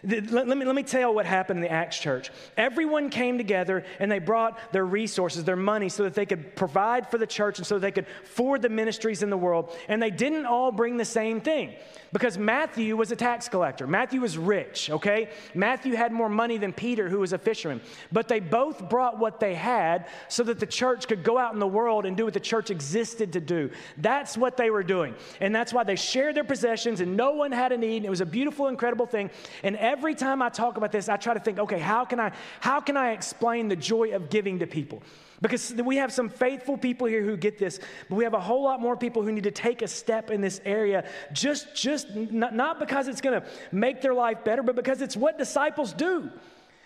Let, 0.03 0.47
me, 0.47 0.65
let 0.65 0.75
me 0.75 0.83
tell 0.83 1.01
you 1.01 1.11
what 1.11 1.25
happened 1.25 1.57
in 1.57 1.63
the 1.63 1.71
Acts 1.71 1.99
church. 1.99 2.31
Everyone 2.57 3.09
came 3.09 3.37
together 3.37 3.83
and 3.99 4.11
they 4.11 4.19
brought 4.19 4.59
their 4.71 4.85
resources, 4.85 5.43
their 5.43 5.55
money, 5.55 5.89
so 5.89 6.03
that 6.03 6.13
they 6.13 6.25
could 6.25 6.55
provide 6.55 7.09
for 7.09 7.17
the 7.17 7.27
church 7.27 7.57
and 7.57 7.67
so 7.67 7.79
they 7.79 7.91
could 7.91 8.07
forward 8.23 8.61
the 8.61 8.69
ministries 8.69 9.23
in 9.23 9.29
the 9.29 9.37
world. 9.37 9.75
And 9.87 10.01
they 10.01 10.11
didn't 10.11 10.45
all 10.45 10.71
bring 10.71 10.97
the 10.97 11.05
same 11.05 11.41
thing 11.41 11.73
because 12.15 12.37
Matthew 12.37 12.95
was 12.95 13.11
a 13.11 13.15
tax 13.15 13.49
collector. 13.49 13.87
Matthew 13.87 14.21
was 14.21 14.37
rich, 14.37 14.89
okay? 14.89 15.29
Matthew 15.53 15.95
had 15.95 16.13
more 16.13 16.29
money 16.29 16.57
than 16.57 16.71
Peter, 16.71 17.09
who 17.09 17.19
was 17.19 17.33
a 17.33 17.37
fisherman. 17.37 17.81
But 18.11 18.29
they 18.29 18.39
both 18.39 18.87
brought 18.89 19.19
what 19.19 19.41
they 19.41 19.53
had 19.53 20.07
so 20.29 20.41
that 20.43 20.59
the 20.59 20.65
church 20.65 21.09
could 21.09 21.23
go 21.23 21.37
out 21.37 21.53
in 21.53 21.59
the 21.59 21.67
world 21.67 22.05
and 22.05 22.15
do 22.15 22.23
what 22.23 22.33
the 22.33 22.39
church 22.39 22.69
existed 22.69 23.33
to 23.33 23.41
do. 23.41 23.69
That's 23.97 24.37
what 24.37 24.55
they 24.55 24.69
were 24.69 24.81
doing. 24.81 25.13
And 25.41 25.53
that's 25.53 25.73
why 25.73 25.83
they 25.83 25.97
shared 25.97 26.35
their 26.35 26.45
possessions 26.45 27.01
and 27.01 27.17
no 27.17 27.33
one 27.33 27.51
had 27.51 27.73
a 27.73 27.77
need. 27.77 27.97
And 27.97 28.05
it 28.05 28.09
was 28.09 28.21
a 28.21 28.25
beautiful, 28.25 28.67
incredible 28.67 29.05
thing. 29.05 29.29
And 29.63 29.75
every 29.85 30.15
time 30.15 30.41
I 30.41 30.49
talk 30.49 30.77
about 30.77 30.91
this, 30.91 31.07
I 31.07 31.17
try 31.17 31.33
to 31.33 31.39
think, 31.39 31.59
okay, 31.59 31.79
how 31.79 32.03
can 32.03 32.19
I 32.19 32.31
how 32.59 32.81
can 32.81 32.97
I 32.97 33.11
explain 33.11 33.67
the 33.69 33.75
joy 33.75 34.15
of 34.15 34.29
giving 34.29 34.59
to 34.59 34.67
people? 34.67 35.03
Because 35.41 35.73
we 35.73 35.97
have 35.97 36.11
some 36.11 36.29
faithful 36.29 36.77
people 36.77 37.07
here 37.07 37.23
who 37.23 37.37
get 37.37 37.57
this, 37.57 37.79
but 38.09 38.15
we 38.15 38.23
have 38.23 38.33
a 38.33 38.39
whole 38.39 38.63
lot 38.63 38.81
more 38.81 38.97
people 38.97 39.21
who 39.21 39.31
need 39.31 39.43
to 39.43 39.51
take 39.51 39.81
a 39.81 39.87
step 39.87 40.31
in 40.31 40.41
this 40.41 40.59
area 40.65 41.07
just 41.31 41.75
just 41.75 42.09
not, 42.15 42.55
not 42.55 42.79
because 42.79 43.07
it's 43.07 43.21
going 43.21 43.39
to 43.41 43.47
make 43.71 44.01
their 44.01 44.13
life 44.13 44.43
better, 44.43 44.63
but 44.63 44.75
because 44.75 45.01
it's 45.01 45.15
what 45.15 45.37
disciples 45.37 45.93
do. 45.93 46.31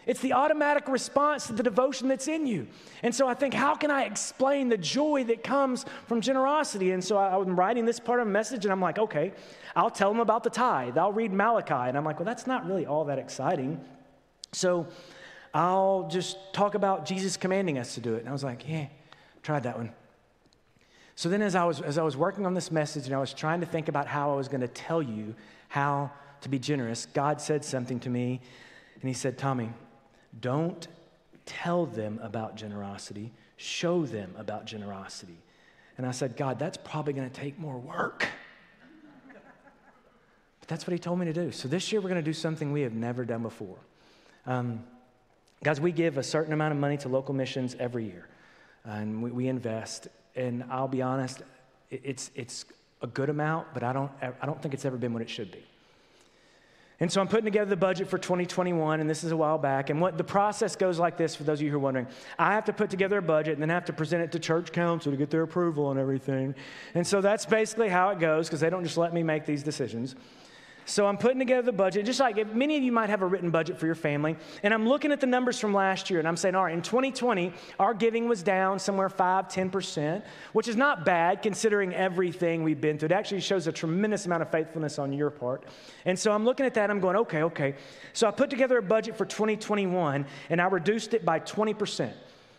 It's 0.09 0.21
the 0.21 0.33
automatic 0.33 0.87
response 0.87 1.45
to 1.45 1.53
the 1.53 1.61
devotion 1.61 2.07
that's 2.07 2.27
in 2.27 2.47
you. 2.47 2.65
And 3.03 3.13
so 3.13 3.27
I 3.27 3.35
think, 3.35 3.53
how 3.53 3.75
can 3.75 3.91
I 3.91 4.05
explain 4.05 4.67
the 4.67 4.75
joy 4.75 5.23
that 5.25 5.43
comes 5.43 5.85
from 6.07 6.19
generosity? 6.19 6.93
And 6.93 7.03
so 7.03 7.15
I'm 7.15 7.55
writing 7.55 7.85
this 7.85 7.99
part 7.99 8.19
of 8.19 8.27
a 8.27 8.31
message, 8.31 8.65
and 8.65 8.71
I'm 8.71 8.81
like, 8.81 8.97
okay, 8.97 9.33
I'll 9.75 9.91
tell 9.91 10.09
them 10.11 10.19
about 10.19 10.43
the 10.43 10.49
tithe. 10.49 10.97
I'll 10.97 11.13
read 11.13 11.31
Malachi. 11.31 11.89
And 11.89 11.95
I'm 11.95 12.03
like, 12.03 12.17
well, 12.17 12.25
that's 12.25 12.47
not 12.47 12.65
really 12.65 12.87
all 12.87 13.05
that 13.05 13.19
exciting. 13.19 13.79
So 14.51 14.87
I'll 15.53 16.07
just 16.11 16.37
talk 16.53 16.73
about 16.73 17.05
Jesus 17.05 17.37
commanding 17.37 17.77
us 17.77 17.93
to 17.93 18.01
do 18.01 18.15
it. 18.15 18.21
And 18.21 18.29
I 18.29 18.31
was 18.31 18.43
like, 18.43 18.67
yeah, 18.67 18.87
tried 19.43 19.61
that 19.61 19.77
one. 19.77 19.91
So 21.13 21.29
then, 21.29 21.43
as 21.43 21.53
I 21.53 21.65
was, 21.65 21.81
as 21.81 21.99
I 21.99 22.01
was 22.01 22.17
working 22.17 22.47
on 22.47 22.55
this 22.55 22.71
message 22.71 23.05
and 23.05 23.13
I 23.13 23.19
was 23.19 23.31
trying 23.31 23.59
to 23.59 23.67
think 23.67 23.87
about 23.87 24.07
how 24.07 24.33
I 24.33 24.35
was 24.35 24.47
going 24.47 24.61
to 24.61 24.67
tell 24.67 25.03
you 25.03 25.35
how 25.67 26.09
to 26.41 26.49
be 26.49 26.57
generous, 26.57 27.05
God 27.05 27.39
said 27.39 27.63
something 27.63 27.99
to 27.99 28.09
me. 28.09 28.41
And 29.01 29.07
He 29.07 29.13
said, 29.13 29.37
Tommy, 29.37 29.69
don't 30.39 30.87
tell 31.45 31.85
them 31.85 32.19
about 32.21 32.55
generosity, 32.55 33.31
show 33.57 34.05
them 34.05 34.33
about 34.37 34.65
generosity. 34.65 35.37
And 35.97 36.05
I 36.05 36.11
said, 36.11 36.37
God, 36.37 36.59
that's 36.59 36.77
probably 36.77 37.13
going 37.13 37.29
to 37.29 37.35
take 37.35 37.59
more 37.59 37.77
work. 37.77 38.25
But 40.59 40.67
that's 40.67 40.87
what 40.87 40.93
he 40.93 40.99
told 40.99 41.19
me 41.19 41.25
to 41.25 41.33
do. 41.33 41.51
So 41.51 41.67
this 41.67 41.91
year 41.91 41.99
we're 41.99 42.09
going 42.09 42.23
to 42.23 42.29
do 42.29 42.33
something 42.33 42.71
we 42.71 42.81
have 42.81 42.93
never 42.93 43.25
done 43.25 43.41
before. 43.41 43.77
Um, 44.45 44.83
guys, 45.63 45.81
we 45.81 45.91
give 45.91 46.17
a 46.17 46.23
certain 46.23 46.53
amount 46.53 46.71
of 46.71 46.79
money 46.79 46.97
to 46.97 47.09
local 47.09 47.33
missions 47.33 47.75
every 47.79 48.05
year, 48.05 48.27
and 48.85 49.21
we, 49.21 49.31
we 49.31 49.47
invest. 49.47 50.07
And 50.35 50.63
I'll 50.69 50.87
be 50.87 51.01
honest, 51.01 51.41
it's, 51.91 52.31
it's 52.35 52.65
a 53.01 53.07
good 53.07 53.29
amount, 53.29 53.67
but 53.73 53.83
I 53.83 53.91
don't, 53.91 54.11
I 54.21 54.45
don't 54.45 54.61
think 54.61 54.73
it's 54.73 54.85
ever 54.85 54.97
been 54.97 55.11
what 55.11 55.21
it 55.21 55.29
should 55.29 55.51
be. 55.51 55.63
And 57.01 57.09
so 57.09 57.21
I'm 57.21 57.29
putting 57.29 57.45
together 57.45 57.69
the 57.69 57.77
budget 57.77 58.09
for 58.09 58.17
2021, 58.17 58.99
and 58.99 59.09
this 59.09 59.23
is 59.23 59.31
a 59.31 59.37
while 59.37 59.57
back. 59.57 59.89
And 59.89 60.01
what 60.01 60.17
the 60.17 60.23
process 60.23 60.75
goes 60.75 60.99
like 60.99 61.15
this 61.15 61.33
for 61.33 61.43
those 61.43 61.59
of 61.59 61.63
you 61.63 61.71
who 61.71 61.77
are 61.77 61.79
wondering 61.79 62.07
I 62.37 62.53
have 62.53 62.65
to 62.65 62.73
put 62.73 62.89
together 62.89 63.19
a 63.19 63.21
budget 63.21 63.53
and 63.53 63.61
then 63.61 63.71
I 63.71 63.73
have 63.73 63.85
to 63.85 63.93
present 63.93 64.21
it 64.23 64.31
to 64.33 64.39
church 64.39 64.71
council 64.71 65.11
to 65.11 65.17
get 65.17 65.29
their 65.29 65.43
approval 65.43 65.91
and 65.91 65.99
everything. 65.99 66.55
And 66.95 67.07
so 67.07 67.21
that's 67.21 67.45
basically 67.45 67.89
how 67.89 68.09
it 68.09 68.19
goes 68.19 68.47
because 68.47 68.59
they 68.59 68.69
don't 68.69 68.83
just 68.83 68.97
let 68.97 69.13
me 69.13 69.23
make 69.23 69.45
these 69.45 69.63
decisions. 69.63 70.15
So 70.89 71.05
I'm 71.05 71.17
putting 71.17 71.37
together 71.37 71.61
the 71.61 71.71
budget, 71.71 72.03
just 72.03 72.19
like 72.19 72.55
many 72.55 72.75
of 72.75 72.81
you 72.81 72.91
might 72.91 73.11
have 73.11 73.21
a 73.21 73.25
written 73.27 73.51
budget 73.51 73.77
for 73.77 73.85
your 73.85 73.93
family. 73.93 74.35
And 74.63 74.73
I'm 74.73 74.89
looking 74.89 75.11
at 75.11 75.19
the 75.19 75.27
numbers 75.27 75.59
from 75.59 75.71
last 75.71 76.09
year 76.09 76.17
and 76.17 76.27
I'm 76.27 76.35
saying, 76.35 76.55
all 76.55 76.63
right, 76.63 76.73
in 76.73 76.81
2020, 76.81 77.53
our 77.79 77.93
giving 77.93 78.27
was 78.27 78.41
down 78.41 78.79
somewhere 78.79 79.07
5, 79.07 79.47
10%, 79.47 80.23
which 80.53 80.67
is 80.67 80.75
not 80.75 81.05
bad 81.05 81.43
considering 81.43 81.93
everything 81.93 82.63
we've 82.63 82.81
been 82.81 82.97
through. 82.97 83.05
It 83.05 83.11
actually 83.11 83.41
shows 83.41 83.67
a 83.67 83.71
tremendous 83.71 84.25
amount 84.25 84.41
of 84.41 84.49
faithfulness 84.49 84.97
on 84.97 85.13
your 85.13 85.29
part. 85.29 85.63
And 86.05 86.17
so 86.17 86.31
I'm 86.31 86.43
looking 86.43 86.65
at 86.65 86.73
that, 86.73 86.89
I'm 86.89 86.99
going, 86.99 87.17
okay, 87.17 87.43
okay. 87.43 87.75
So 88.13 88.27
I 88.27 88.31
put 88.31 88.49
together 88.49 88.79
a 88.79 88.83
budget 88.83 89.15
for 89.15 89.25
2021 89.25 90.25
and 90.49 90.59
I 90.59 90.65
reduced 90.65 91.13
it 91.13 91.23
by 91.23 91.39
20%. 91.39 92.11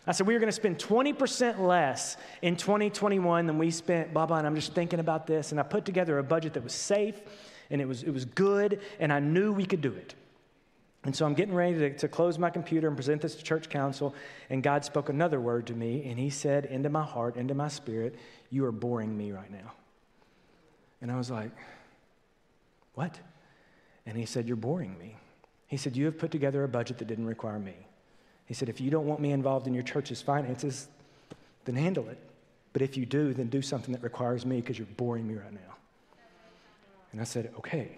I 0.06 0.12
said, 0.12 0.28
we 0.28 0.36
are 0.36 0.38
going 0.38 0.46
to 0.46 0.52
spend 0.52 0.78
20% 0.78 1.58
less 1.58 2.16
in 2.42 2.56
2021 2.56 3.46
than 3.46 3.58
we 3.58 3.72
spent, 3.72 4.14
blah, 4.14 4.26
blah. 4.26 4.38
And 4.38 4.46
I'm 4.46 4.54
just 4.54 4.72
thinking 4.72 5.00
about 5.00 5.26
this. 5.26 5.50
And 5.50 5.58
I 5.58 5.64
put 5.64 5.84
together 5.84 6.18
a 6.18 6.22
budget 6.22 6.54
that 6.54 6.62
was 6.62 6.74
safe 6.74 7.20
and 7.70 7.80
it 7.80 7.86
was, 7.86 8.02
it 8.02 8.10
was 8.10 8.24
good, 8.24 8.80
and 8.98 9.12
I 9.12 9.20
knew 9.20 9.52
we 9.52 9.64
could 9.64 9.80
do 9.80 9.92
it. 9.92 10.14
And 11.04 11.16
so 11.16 11.24
I'm 11.24 11.34
getting 11.34 11.54
ready 11.54 11.78
to, 11.78 11.96
to 11.98 12.08
close 12.08 12.38
my 12.38 12.50
computer 12.50 12.86
and 12.86 12.96
present 12.96 13.22
this 13.22 13.34
to 13.36 13.42
church 13.42 13.70
council, 13.70 14.14
and 14.50 14.62
God 14.62 14.84
spoke 14.84 15.08
another 15.08 15.40
word 15.40 15.66
to 15.68 15.74
me, 15.74 16.04
and 16.06 16.18
He 16.18 16.28
said 16.28 16.66
into 16.66 16.90
my 16.90 17.04
heart, 17.04 17.36
into 17.36 17.54
my 17.54 17.68
spirit, 17.68 18.16
You 18.50 18.66
are 18.66 18.72
boring 18.72 19.16
me 19.16 19.32
right 19.32 19.50
now. 19.50 19.72
And 21.00 21.10
I 21.10 21.16
was 21.16 21.30
like, 21.30 21.52
What? 22.94 23.18
And 24.04 24.18
He 24.18 24.26
said, 24.26 24.46
You're 24.46 24.56
boring 24.56 24.98
me. 24.98 25.16
He 25.68 25.78
said, 25.78 25.96
You 25.96 26.04
have 26.04 26.18
put 26.18 26.30
together 26.30 26.64
a 26.64 26.68
budget 26.68 26.98
that 26.98 27.06
didn't 27.06 27.26
require 27.26 27.58
me. 27.58 27.76
He 28.44 28.52
said, 28.52 28.68
If 28.68 28.80
you 28.80 28.90
don't 28.90 29.06
want 29.06 29.20
me 29.20 29.32
involved 29.32 29.66
in 29.66 29.72
your 29.72 29.84
church's 29.84 30.20
finances, 30.20 30.88
then 31.64 31.76
handle 31.76 32.08
it. 32.08 32.18
But 32.72 32.82
if 32.82 32.96
you 32.96 33.06
do, 33.06 33.32
then 33.32 33.46
do 33.46 33.62
something 33.62 33.92
that 33.92 34.02
requires 34.02 34.44
me 34.44 34.60
because 34.60 34.78
you're 34.78 34.86
boring 34.96 35.26
me 35.26 35.34
right 35.34 35.52
now. 35.52 35.76
And 37.12 37.20
I 37.20 37.24
said, 37.24 37.52
okay. 37.58 37.92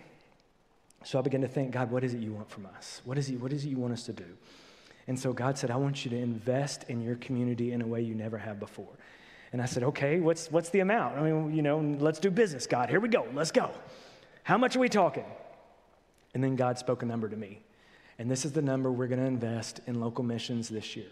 So 1.05 1.19
I 1.19 1.23
began 1.23 1.41
to 1.41 1.49
think, 1.49 1.73
God, 1.73 1.91
what 1.91 2.05
is 2.05 2.15
it 2.15 2.21
you 2.21 2.33
want 2.33 2.51
from 2.51 2.67
us? 2.67 3.03
What 3.05 3.19
is, 3.19 3.29
it, 3.29 3.41
what 3.41 3.53
is 3.53 3.65
it 3.65 3.69
you 3.69 3.79
want 3.79 3.93
us 3.93 4.05
to 4.05 4.13
do? 4.13 4.25
And 5.09 5.19
so 5.19 5.33
God 5.33 5.59
said, 5.59 5.71
I 5.71 5.77
want 5.77 6.05
you 6.05 6.11
to 6.13 6.17
invest 6.17 6.85
in 6.89 7.01
your 7.01 7.17
community 7.17 7.73
in 7.73 7.83
a 7.83 7.87
way 7.87 8.03
you 8.03 8.15
never 8.15 8.39
have 8.39 8.61
before. 8.61 8.93
And 9.53 9.61
I 9.61 9.67
said, 9.67 9.83
okay, 9.83 10.21
what's, 10.21 10.51
what's 10.51 10.71
the 10.71 10.81
amount? 10.81 11.19
I 11.19 11.23
mean, 11.31 11.55
you 11.55 11.63
know, 11.63 11.79
let's 11.79 12.19
do 12.19 12.31
business, 12.31 12.67
God. 12.67 12.89
Here 12.89 13.01
we 13.01 13.09
go. 13.09 13.27
Let's 13.35 13.51
go. 13.51 13.71
How 14.45 14.57
much 14.57 14.77
are 14.77 14.81
we 14.81 14.89
talking? 14.89 15.27
And 16.35 16.43
then 16.43 16.57
God 16.57 16.79
spoke 16.79 17.03
a 17.03 17.07
number 17.07 17.29
to 17.29 17.37
me. 17.37 17.61
And 18.19 18.31
this 18.31 18.45
is 18.45 18.53
the 18.53 18.63
number 18.63 18.91
we're 18.91 19.09
going 19.09 19.21
to 19.21 19.27
invest 19.27 19.81
in 19.87 20.01
local 20.01 20.25
missions 20.25 20.69
this 20.69 20.97
year. 20.97 21.11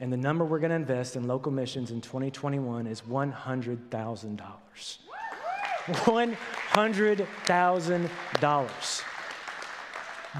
And 0.00 0.12
the 0.12 0.16
number 0.16 0.44
we're 0.44 0.58
going 0.60 0.70
to 0.70 0.76
invest 0.76 1.16
in 1.16 1.26
local 1.26 1.52
missions 1.52 1.90
in 1.90 2.00
2021 2.00 2.86
is 2.86 3.02
$100,000. 3.02 4.98
$100,000. 6.74 9.02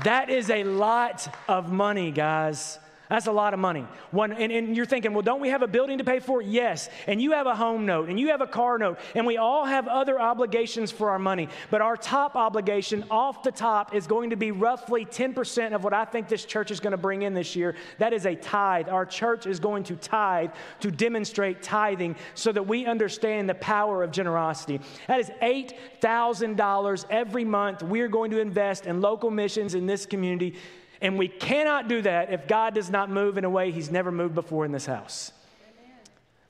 That 0.02 0.30
is 0.30 0.50
a 0.50 0.64
lot 0.64 1.32
of 1.48 1.70
money, 1.70 2.10
guys. 2.10 2.80
That's 3.14 3.29
a 3.29 3.33
lot 3.33 3.55
of 3.55 3.61
money. 3.61 3.87
One, 4.11 4.33
and, 4.33 4.50
and, 4.50 4.77
you're 4.77 4.85
thinking, 4.85 5.12
well, 5.12 5.22
don't 5.22 5.40
we 5.40 5.50
have 5.50 5.62
a 5.62 5.68
building 5.68 5.98
to 5.98 6.05
pay 6.05 6.18
for? 6.18 6.42
Yes. 6.42 6.88
And 7.07 7.22
you 7.22 7.31
have 7.31 7.46
a 7.46 7.55
home 7.55 7.87
note, 7.87 8.09
and 8.09 8.18
you 8.18 8.31
have 8.31 8.40
a 8.40 8.46
car 8.46 8.77
note, 8.77 8.98
and 9.14 9.24
we 9.24 9.37
all 9.37 9.64
have 9.64 9.87
other 9.87 10.20
obligations 10.20 10.90
for 10.90 11.11
our 11.11 11.18
money. 11.20 11.48
But 11.70 11.81
our 11.81 11.96
top 11.96 12.35
obligation 12.35 13.05
off 13.12 13.44
the 13.44 13.53
top 13.53 13.94
is 13.94 14.09
going 14.09 14.31
to 14.31 14.37
be 14.37 14.50
roughly 14.50 15.07
10% 15.07 15.74
of 15.77 15.85
what 15.85 15.94
I 15.94 16.05
think 16.05 16.27
this 16.27 16.44
church 16.44 16.72
is 16.72 16.81
going 16.81 16.90
to 16.90 16.96
bring 16.96 17.22
in 17.22 17.35
this 17.35 17.55
year. 17.55 17.77
That 17.98 18.12
is 18.12 18.27
a 18.27 18.35
tithe. 18.35 18.88
Our 18.88 19.07
church 19.07 19.46
is 19.46 19.61
going 19.61 19.85
to 19.85 19.94
tithe 19.94 20.50
to 20.81 20.90
demonstrate 20.90 21.62
tithing 21.62 22.16
so 22.35 22.50
that 22.50 22.66
we 22.66 22.85
understand 22.85 23.48
the 23.48 23.55
power 23.55 24.03
of 24.03 24.11
generosity. 24.11 24.81
That 25.07 25.20
is 25.20 25.31
$8,000 25.40 27.05
every 27.11 27.44
month 27.44 27.85
we're 27.85 28.09
going 28.09 28.33
to 28.33 28.40
invest 28.40 28.87
in 28.87 29.00
local 29.00 29.31
missions 29.31 29.77
in 29.77 29.87
this 29.87 30.05
community 30.05 30.57
and 31.04 31.18
we 31.18 31.28
cannot 31.28 31.86
do 31.86 32.00
that 32.00 32.32
if 32.32 32.48
God 32.48 32.74
does 32.74 32.88
not 32.88 33.10
move 33.10 33.36
in 33.36 33.44
a 33.44 33.50
way 33.50 33.70
He's 33.70 33.90
never 33.90 34.10
moved 34.10 34.34
before 34.34 34.64
in 34.64 34.72
this 34.72 34.86
house. 34.86 35.32
Amen. 35.60 35.98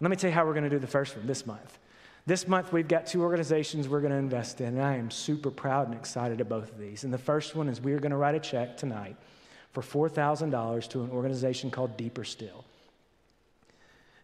Let 0.01 0.11
me 0.13 0.17
tell 0.17 0.31
you 0.31 0.35
how 0.35 0.47
we're 0.47 0.53
going 0.53 0.63
to 0.63 0.71
do 0.71 0.79
the 0.79 0.87
first 0.87 1.17
one 1.17 1.27
this 1.27 1.45
month. 1.45 1.79
This 2.25 2.47
month, 2.47 2.73
we've 2.73 2.87
got 2.87 3.05
two 3.05 3.23
organizations 3.23 3.89
we're 3.89 4.01
going 4.01 4.13
to 4.13 4.19
invest 4.19 4.61
in, 4.61 4.69
and 4.69 4.83
I 4.83 4.95
am 4.95 5.11
super 5.11 5.51
proud 5.51 5.89
and 5.89 5.97
excited 5.97 6.41
at 6.41 6.49
both 6.49 6.71
of 6.71 6.79
these. 6.79 7.03
And 7.03 7.13
the 7.13 7.19
first 7.19 7.57
one 7.57 7.69
is 7.69 7.81
we 7.81 7.95
are 7.95 7.99
going 7.99 8.13
to 8.13 8.17
write 8.17 8.37
a 8.37 8.41
check 8.41 8.77
tonight 8.77 9.17
for 9.73 9.83
$4,000 9.83 10.89
to 10.91 11.03
an 11.03 11.11
organization 11.11 11.73
called 11.73 11.97
Deeper 11.97 12.23
Still. 12.23 12.65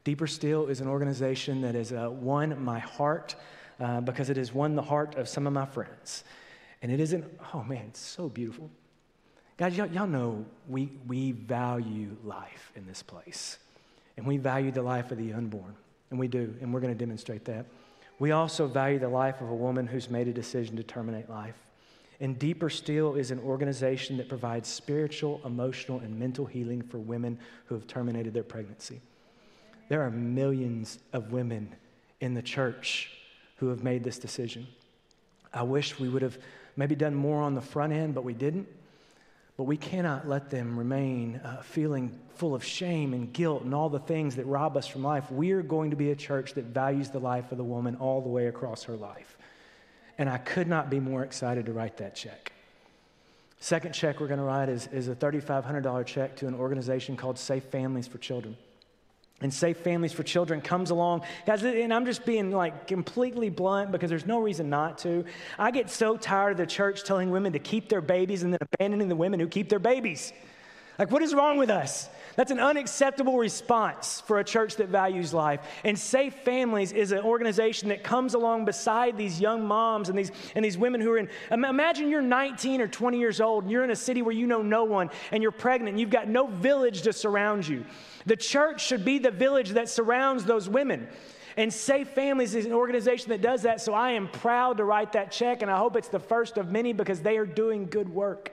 Deeper 0.04 0.28
Still 0.28 0.68
is 0.68 0.80
an 0.80 0.86
organization 0.86 1.60
that 1.62 1.74
has 1.74 1.92
uh, 1.92 2.08
won 2.08 2.62
my 2.62 2.78
heart 2.78 3.34
uh, 3.80 4.00
because 4.00 4.30
it 4.30 4.36
has 4.36 4.54
won 4.54 4.76
the 4.76 4.82
heart 4.82 5.16
of 5.16 5.28
some 5.28 5.48
of 5.48 5.52
my 5.52 5.66
friends. 5.66 6.22
And 6.82 6.92
it 6.92 7.00
isn't, 7.00 7.24
oh 7.52 7.64
man, 7.64 7.86
it's 7.88 8.00
so 8.00 8.28
beautiful. 8.28 8.70
Guys, 9.60 9.76
y'all, 9.76 9.88
y'all 9.88 10.06
know 10.06 10.42
we, 10.70 10.90
we 11.06 11.32
value 11.32 12.16
life 12.24 12.72
in 12.76 12.86
this 12.86 13.02
place. 13.02 13.58
And 14.16 14.26
we 14.26 14.38
value 14.38 14.70
the 14.70 14.80
life 14.80 15.10
of 15.10 15.18
the 15.18 15.34
unborn. 15.34 15.74
And 16.08 16.18
we 16.18 16.28
do. 16.28 16.54
And 16.62 16.72
we're 16.72 16.80
going 16.80 16.94
to 16.94 16.98
demonstrate 16.98 17.44
that. 17.44 17.66
We 18.18 18.30
also 18.30 18.66
value 18.66 18.98
the 18.98 19.10
life 19.10 19.42
of 19.42 19.50
a 19.50 19.54
woman 19.54 19.86
who's 19.86 20.08
made 20.08 20.28
a 20.28 20.32
decision 20.32 20.76
to 20.76 20.82
terminate 20.82 21.28
life. 21.28 21.56
And 22.20 22.38
Deeper 22.38 22.70
Still 22.70 23.16
is 23.16 23.30
an 23.30 23.38
organization 23.40 24.16
that 24.16 24.30
provides 24.30 24.66
spiritual, 24.66 25.42
emotional, 25.44 25.98
and 25.98 26.18
mental 26.18 26.46
healing 26.46 26.80
for 26.80 26.96
women 26.96 27.38
who 27.66 27.74
have 27.74 27.86
terminated 27.86 28.32
their 28.32 28.42
pregnancy. 28.42 29.02
There 29.90 30.00
are 30.00 30.10
millions 30.10 31.00
of 31.12 31.32
women 31.32 31.74
in 32.22 32.32
the 32.32 32.40
church 32.40 33.10
who 33.56 33.68
have 33.68 33.82
made 33.82 34.04
this 34.04 34.18
decision. 34.18 34.66
I 35.52 35.64
wish 35.64 36.00
we 36.00 36.08
would 36.08 36.22
have 36.22 36.38
maybe 36.78 36.94
done 36.94 37.14
more 37.14 37.42
on 37.42 37.54
the 37.54 37.60
front 37.60 37.92
end, 37.92 38.14
but 38.14 38.24
we 38.24 38.32
didn't. 38.32 38.66
But 39.60 39.66
we 39.66 39.76
cannot 39.76 40.26
let 40.26 40.48
them 40.48 40.78
remain 40.78 41.36
uh, 41.44 41.60
feeling 41.60 42.18
full 42.36 42.54
of 42.54 42.64
shame 42.64 43.12
and 43.12 43.30
guilt 43.30 43.62
and 43.62 43.74
all 43.74 43.90
the 43.90 43.98
things 43.98 44.36
that 44.36 44.46
rob 44.46 44.74
us 44.74 44.86
from 44.86 45.02
life. 45.02 45.30
We 45.30 45.52
are 45.52 45.60
going 45.60 45.90
to 45.90 45.96
be 45.96 46.12
a 46.12 46.16
church 46.16 46.54
that 46.54 46.64
values 46.64 47.10
the 47.10 47.18
life 47.18 47.52
of 47.52 47.58
the 47.58 47.64
woman 47.64 47.96
all 47.96 48.22
the 48.22 48.30
way 48.30 48.46
across 48.46 48.84
her 48.84 48.96
life. 48.96 49.36
And 50.16 50.30
I 50.30 50.38
could 50.38 50.66
not 50.66 50.88
be 50.88 50.98
more 50.98 51.22
excited 51.22 51.66
to 51.66 51.74
write 51.74 51.98
that 51.98 52.14
check. 52.14 52.52
Second 53.58 53.92
check 53.92 54.18
we're 54.18 54.28
going 54.28 54.40
to 54.40 54.46
write 54.46 54.70
is, 54.70 54.86
is 54.94 55.08
a 55.08 55.14
$3,500 55.14 56.06
check 56.06 56.36
to 56.36 56.46
an 56.46 56.54
organization 56.54 57.14
called 57.14 57.38
Safe 57.38 57.64
Families 57.64 58.06
for 58.06 58.16
Children 58.16 58.56
and 59.40 59.53
Safe 59.53 59.79
Families 59.79 60.12
for 60.12 60.22
Children 60.22 60.61
comes 60.61 60.90
along. 60.90 61.22
Guys, 61.46 61.62
and 61.62 61.92
I'm 61.94 62.05
just 62.05 62.26
being 62.26 62.50
like 62.50 62.87
completely 62.87 63.48
blunt 63.48 63.90
because 63.90 64.11
there's 64.11 64.26
no 64.26 64.40
reason 64.40 64.68
not 64.68 64.98
to. 64.98 65.24
I 65.59 65.70
get 65.70 65.90
so 65.90 66.16
tired 66.16 66.53
of 66.53 66.59
the 66.59 66.66
church 66.66 67.05
telling 67.05 67.31
women 67.31 67.53
to 67.55 67.59
keep 67.59 67.88
their 67.88 68.03
babies 68.03 68.42
and 68.42 68.53
then 68.53 68.61
abandoning 68.61 69.09
the 69.09 69.16
women 69.16 69.40
who 69.40 69.48
keep 69.48 69.68
their 69.68 69.79
babies. 69.79 70.33
Like, 70.98 71.11
what 71.11 71.22
is 71.22 71.33
wrong 71.33 71.57
with 71.57 71.70
us? 71.70 72.11
That's 72.37 72.50
an 72.50 72.61
unacceptable 72.61 73.38
response 73.38 74.20
for 74.26 74.38
a 74.38 74.44
church 74.44 74.76
that 74.76 74.88
values 74.88 75.33
life. 75.33 75.61
And 75.83 75.98
Safe 75.98 76.35
Families 76.35 76.92
is 76.92 77.12
an 77.12 77.20
organization 77.20 77.88
that 77.88 78.05
comes 78.05 78.35
along 78.35 78.66
beside 78.66 79.16
these 79.16 79.40
young 79.40 79.66
moms 79.66 80.11
and 80.11 80.18
these, 80.18 80.31
and 80.55 80.62
these 80.62 80.76
women 80.76 81.00
who 81.00 81.11
are 81.12 81.16
in. 81.16 81.31
Imagine 81.50 82.11
you're 82.11 82.20
19 82.20 82.83
or 82.83 82.87
20 82.87 83.18
years 83.18 83.40
old 83.40 83.64
and 83.64 83.72
you're 83.72 83.83
in 83.83 83.90
a 83.90 83.96
city 83.96 84.20
where 84.20 84.35
you 84.35 84.46
know 84.46 84.61
no 84.61 84.85
one 84.85 85.09
and 85.33 85.42
you're 85.42 85.53
pregnant 85.53 85.90
and 85.90 86.00
you've 86.00 86.11
got 86.11 86.29
no 86.29 86.48
village 86.48 87.00
to 87.03 87.14
surround 87.14 87.66
you. 87.66 87.83
The 88.26 88.37
church 88.37 88.87
should 88.87 89.04
be 89.04 89.18
the 89.18 89.30
village 89.30 89.70
that 89.70 89.88
surrounds 89.88 90.44
those 90.44 90.68
women. 90.68 91.09
And 91.56 91.72
Safe 91.72 92.09
Families 92.11 92.54
is 92.54 92.66
an 92.66 92.72
organization 92.72 93.30
that 93.30 93.42
does 93.42 93.62
that. 93.62 93.80
So 93.80 93.92
I 93.92 94.12
am 94.12 94.28
proud 94.28 94.76
to 94.76 94.85
write 94.85 95.12
that 95.12 95.33
check, 95.33 95.62
and 95.62 95.70
I 95.70 95.78
hope 95.78 95.96
it's 95.96 96.09
the 96.09 96.20
first 96.20 96.56
of 96.56 96.70
many 96.70 96.92
because 96.92 97.20
they 97.20 97.37
are 97.38 97.46
doing 97.46 97.87
good 97.87 98.09
work. 98.09 98.52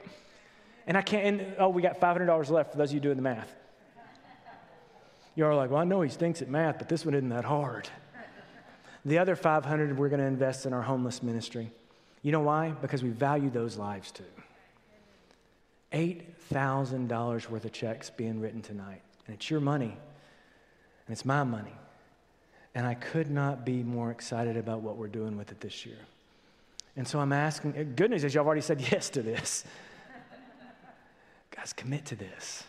And 0.87 0.97
I 0.97 1.01
can't, 1.01 1.41
and, 1.41 1.55
oh, 1.59 1.69
we 1.69 1.81
got 1.81 1.99
$500 1.99 2.49
left 2.49 2.71
for 2.71 2.77
those 2.77 2.89
of 2.89 2.95
you 2.95 2.99
doing 2.99 3.17
the 3.17 3.21
math. 3.21 3.53
You're 5.35 5.53
like, 5.53 5.69
well, 5.69 5.81
I 5.81 5.83
know 5.83 6.01
he 6.01 6.09
stinks 6.09 6.41
at 6.41 6.49
math, 6.49 6.79
but 6.79 6.89
this 6.89 7.05
one 7.05 7.13
isn't 7.13 7.29
that 7.29 7.45
hard. 7.45 7.87
The 9.05 9.19
other 9.19 9.35
500 9.35 9.97
we're 9.97 10.09
going 10.09 10.19
to 10.19 10.25
invest 10.25 10.65
in 10.65 10.73
our 10.73 10.81
homeless 10.81 11.21
ministry. 11.21 11.71
You 12.23 12.31
know 12.31 12.41
why? 12.41 12.71
Because 12.71 13.03
we 13.03 13.09
value 13.09 13.49
those 13.49 13.77
lives 13.77 14.11
too. 14.11 14.23
$8,000 15.93 17.49
worth 17.49 17.65
of 17.65 17.71
checks 17.71 18.09
being 18.09 18.41
written 18.41 18.61
tonight. 18.61 19.01
And 19.27 19.35
it's 19.35 19.49
your 19.49 19.59
money, 19.59 19.85
and 21.05 21.13
it's 21.13 21.25
my 21.25 21.43
money. 21.43 21.75
And 22.73 22.85
I 22.85 22.93
could 22.93 23.29
not 23.29 23.65
be 23.65 23.83
more 23.83 24.11
excited 24.11 24.55
about 24.55 24.81
what 24.81 24.97
we're 24.97 25.07
doing 25.07 25.37
with 25.37 25.51
it 25.51 25.59
this 25.59 25.85
year. 25.85 25.97
And 26.95 27.07
so 27.07 27.19
I'm 27.19 27.33
asking, 27.33 27.75
eh, 27.75 27.83
good 27.83 28.09
news 28.09 28.23
is 28.23 28.33
y'all 28.33 28.41
have 28.41 28.47
already 28.47 28.61
said 28.61 28.81
yes 28.91 29.09
to 29.11 29.21
this. 29.21 29.63
Guys, 31.55 31.73
commit 31.73 32.05
to 32.05 32.15
this. 32.15 32.63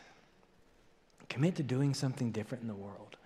Commit 1.28 1.56
to 1.56 1.62
doing 1.62 1.94
something 1.94 2.30
different 2.30 2.62
in 2.62 2.68
the 2.68 2.74
world. 2.74 3.16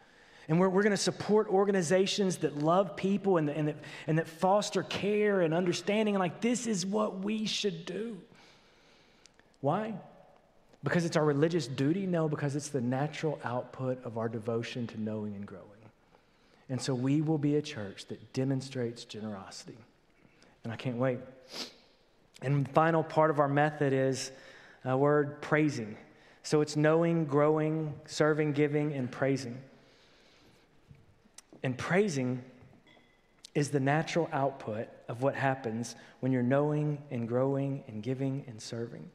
And 0.48 0.58
we're, 0.58 0.68
we're 0.68 0.82
going 0.82 0.90
to 0.90 0.96
support 0.96 1.48
organizations 1.48 2.38
that 2.38 2.58
love 2.58 2.96
people 2.96 3.36
and, 3.36 3.48
and, 3.48 3.68
that, 3.68 3.76
and 4.06 4.18
that 4.18 4.26
foster 4.26 4.82
care 4.82 5.40
and 5.40 5.54
understanding. 5.54 6.16
And 6.16 6.20
like, 6.20 6.40
this 6.40 6.66
is 6.66 6.84
what 6.84 7.20
we 7.20 7.46
should 7.46 7.86
do. 7.86 8.18
Why? 9.60 9.94
Because 10.84 11.04
it's 11.04 11.16
our 11.16 11.24
religious 11.24 11.66
duty? 11.66 12.06
No, 12.06 12.28
because 12.28 12.56
it's 12.56 12.68
the 12.68 12.80
natural 12.80 13.38
output 13.44 14.04
of 14.04 14.18
our 14.18 14.28
devotion 14.28 14.86
to 14.88 15.00
knowing 15.00 15.34
and 15.34 15.46
growing. 15.46 15.66
And 16.68 16.80
so 16.80 16.94
we 16.94 17.20
will 17.20 17.38
be 17.38 17.56
a 17.56 17.62
church 17.62 18.06
that 18.06 18.32
demonstrates 18.32 19.04
generosity. 19.04 19.76
And 20.64 20.72
I 20.72 20.76
can't 20.76 20.96
wait. 20.96 21.18
And 22.40 22.66
the 22.66 22.70
final 22.70 23.02
part 23.02 23.30
of 23.30 23.38
our 23.38 23.48
method 23.48 23.92
is 23.92 24.32
a 24.84 24.96
word 24.96 25.40
praising. 25.42 25.96
So 26.42 26.60
it's 26.60 26.74
knowing, 26.74 27.26
growing, 27.26 27.94
serving, 28.06 28.52
giving, 28.52 28.92
and 28.94 29.10
praising. 29.10 29.58
And 31.62 31.78
praising 31.78 32.42
is 33.54 33.70
the 33.70 33.80
natural 33.80 34.28
output 34.32 34.88
of 35.08 35.22
what 35.22 35.34
happens 35.34 35.94
when 36.20 36.32
you're 36.32 36.42
knowing 36.42 36.98
and 37.10 37.28
growing 37.28 37.84
and 37.86 38.02
giving 38.02 38.44
and 38.48 38.60
serving. 38.60 39.08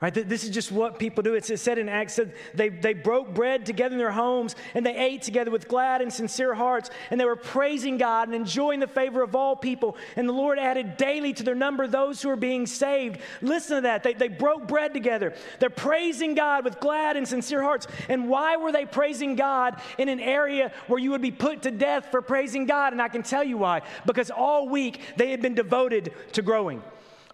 Right? 0.00 0.14
This 0.14 0.44
is 0.44 0.50
just 0.50 0.70
what 0.70 1.00
people 1.00 1.24
do. 1.24 1.34
It's 1.34 1.50
said 1.60 1.76
in 1.76 1.88
Acts 1.88 2.16
that 2.16 2.32
they, 2.54 2.68
they 2.68 2.94
broke 2.94 3.34
bread 3.34 3.66
together 3.66 3.94
in 3.94 3.98
their 3.98 4.12
homes 4.12 4.54
and 4.74 4.86
they 4.86 4.94
ate 4.94 5.22
together 5.22 5.50
with 5.50 5.66
glad 5.66 6.02
and 6.02 6.12
sincere 6.12 6.54
hearts 6.54 6.90
and 7.10 7.20
they 7.20 7.24
were 7.24 7.34
praising 7.34 7.98
God 7.98 8.28
and 8.28 8.34
enjoying 8.36 8.78
the 8.78 8.86
favor 8.86 9.22
of 9.22 9.34
all 9.34 9.56
people. 9.56 9.96
And 10.14 10.28
the 10.28 10.32
Lord 10.32 10.60
added 10.60 10.98
daily 10.98 11.32
to 11.32 11.42
their 11.42 11.56
number 11.56 11.88
those 11.88 12.22
who 12.22 12.28
were 12.28 12.36
being 12.36 12.64
saved. 12.64 13.18
Listen 13.42 13.78
to 13.78 13.80
that. 13.82 14.04
They, 14.04 14.14
they 14.14 14.28
broke 14.28 14.68
bread 14.68 14.94
together. 14.94 15.34
They're 15.58 15.68
praising 15.68 16.36
God 16.36 16.64
with 16.64 16.78
glad 16.78 17.16
and 17.16 17.26
sincere 17.26 17.62
hearts. 17.62 17.88
And 18.08 18.28
why 18.28 18.56
were 18.56 18.70
they 18.70 18.86
praising 18.86 19.34
God 19.34 19.80
in 19.98 20.08
an 20.08 20.20
area 20.20 20.70
where 20.86 21.00
you 21.00 21.10
would 21.10 21.22
be 21.22 21.32
put 21.32 21.62
to 21.62 21.72
death 21.72 22.06
for 22.12 22.22
praising 22.22 22.66
God? 22.66 22.92
And 22.92 23.02
I 23.02 23.08
can 23.08 23.24
tell 23.24 23.42
you 23.42 23.58
why. 23.58 23.82
Because 24.06 24.30
all 24.30 24.68
week 24.68 25.00
they 25.16 25.32
had 25.32 25.42
been 25.42 25.56
devoted 25.56 26.12
to 26.34 26.42
growing. 26.42 26.84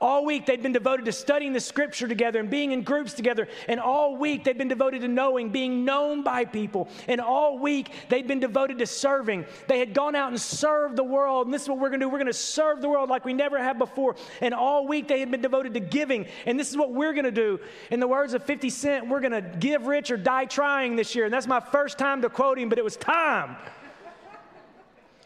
All 0.04 0.26
week 0.26 0.44
they'd 0.44 0.62
been 0.62 0.74
devoted 0.74 1.06
to 1.06 1.12
studying 1.12 1.54
the 1.54 1.60
scripture 1.60 2.06
together 2.06 2.38
and 2.38 2.50
being 2.50 2.72
in 2.72 2.82
groups 2.82 3.14
together. 3.14 3.48
And 3.68 3.80
all 3.80 4.18
week 4.18 4.44
they'd 4.44 4.58
been 4.58 4.68
devoted 4.68 5.00
to 5.00 5.08
knowing, 5.08 5.48
being 5.48 5.86
known 5.86 6.22
by 6.22 6.44
people. 6.44 6.90
And 7.08 7.22
all 7.22 7.58
week 7.58 7.90
they'd 8.10 8.28
been 8.28 8.38
devoted 8.38 8.80
to 8.80 8.86
serving. 8.86 9.46
They 9.66 9.78
had 9.78 9.94
gone 9.94 10.14
out 10.14 10.28
and 10.28 10.38
served 10.38 10.96
the 10.96 11.04
world. 11.04 11.46
And 11.46 11.54
this 11.54 11.62
is 11.62 11.70
what 11.70 11.78
we're 11.78 11.88
going 11.88 12.00
to 12.00 12.04
do. 12.04 12.10
We're 12.10 12.18
going 12.18 12.26
to 12.26 12.34
serve 12.34 12.82
the 12.82 12.88
world 12.90 13.08
like 13.08 13.24
we 13.24 13.32
never 13.32 13.58
have 13.58 13.78
before. 13.78 14.16
And 14.42 14.52
all 14.52 14.86
week 14.86 15.08
they 15.08 15.20
had 15.20 15.30
been 15.30 15.40
devoted 15.40 15.72
to 15.72 15.80
giving. 15.80 16.26
And 16.44 16.60
this 16.60 16.68
is 16.68 16.76
what 16.76 16.92
we're 16.92 17.14
going 17.14 17.24
to 17.24 17.30
do. 17.30 17.58
In 17.90 17.98
the 17.98 18.06
words 18.06 18.34
of 18.34 18.44
50 18.44 18.68
Cent, 18.68 19.08
we're 19.08 19.20
going 19.20 19.32
to 19.32 19.40
give 19.58 19.86
rich 19.86 20.10
or 20.10 20.18
die 20.18 20.44
trying 20.44 20.96
this 20.96 21.14
year. 21.14 21.24
And 21.24 21.32
that's 21.32 21.46
my 21.46 21.60
first 21.60 21.96
time 21.96 22.20
to 22.20 22.28
quote 22.28 22.58
him, 22.58 22.68
but 22.68 22.76
it 22.76 22.84
was 22.84 22.98
time. 22.98 23.56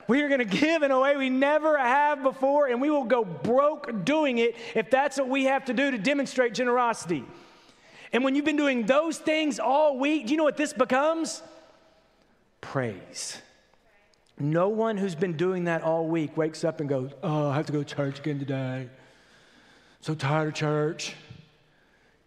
We 0.08 0.22
are 0.22 0.28
going 0.28 0.40
to 0.48 0.58
give 0.58 0.82
in 0.82 0.90
a 0.90 0.98
way 0.98 1.16
we 1.16 1.30
never 1.30 1.78
have 1.78 2.24
before, 2.24 2.66
and 2.66 2.80
we 2.80 2.90
will 2.90 3.04
go 3.04 3.24
broke 3.24 4.04
doing 4.04 4.38
it 4.38 4.56
if 4.74 4.90
that's 4.90 5.16
what 5.18 5.28
we 5.28 5.44
have 5.44 5.66
to 5.66 5.72
do 5.72 5.92
to 5.92 5.98
demonstrate 5.98 6.54
generosity. 6.54 7.24
And 8.12 8.24
when 8.24 8.34
you've 8.34 8.44
been 8.44 8.56
doing 8.56 8.86
those 8.86 9.18
things 9.18 9.60
all 9.60 9.98
week, 9.98 10.26
do 10.26 10.32
you 10.32 10.38
know 10.38 10.44
what 10.44 10.56
this 10.56 10.72
becomes? 10.72 11.42
Praise. 12.60 13.40
No 14.38 14.68
one 14.68 14.96
who's 14.96 15.14
been 15.14 15.36
doing 15.36 15.64
that 15.64 15.82
all 15.82 16.06
week 16.06 16.36
wakes 16.36 16.64
up 16.64 16.80
and 16.80 16.88
goes, 16.88 17.10
Oh, 17.22 17.50
I 17.50 17.56
have 17.56 17.66
to 17.66 17.72
go 17.72 17.82
to 17.82 17.94
church 17.94 18.20
again 18.20 18.38
today. 18.38 18.88
So 20.00 20.14
tired 20.14 20.48
of 20.48 20.54
church. 20.54 21.14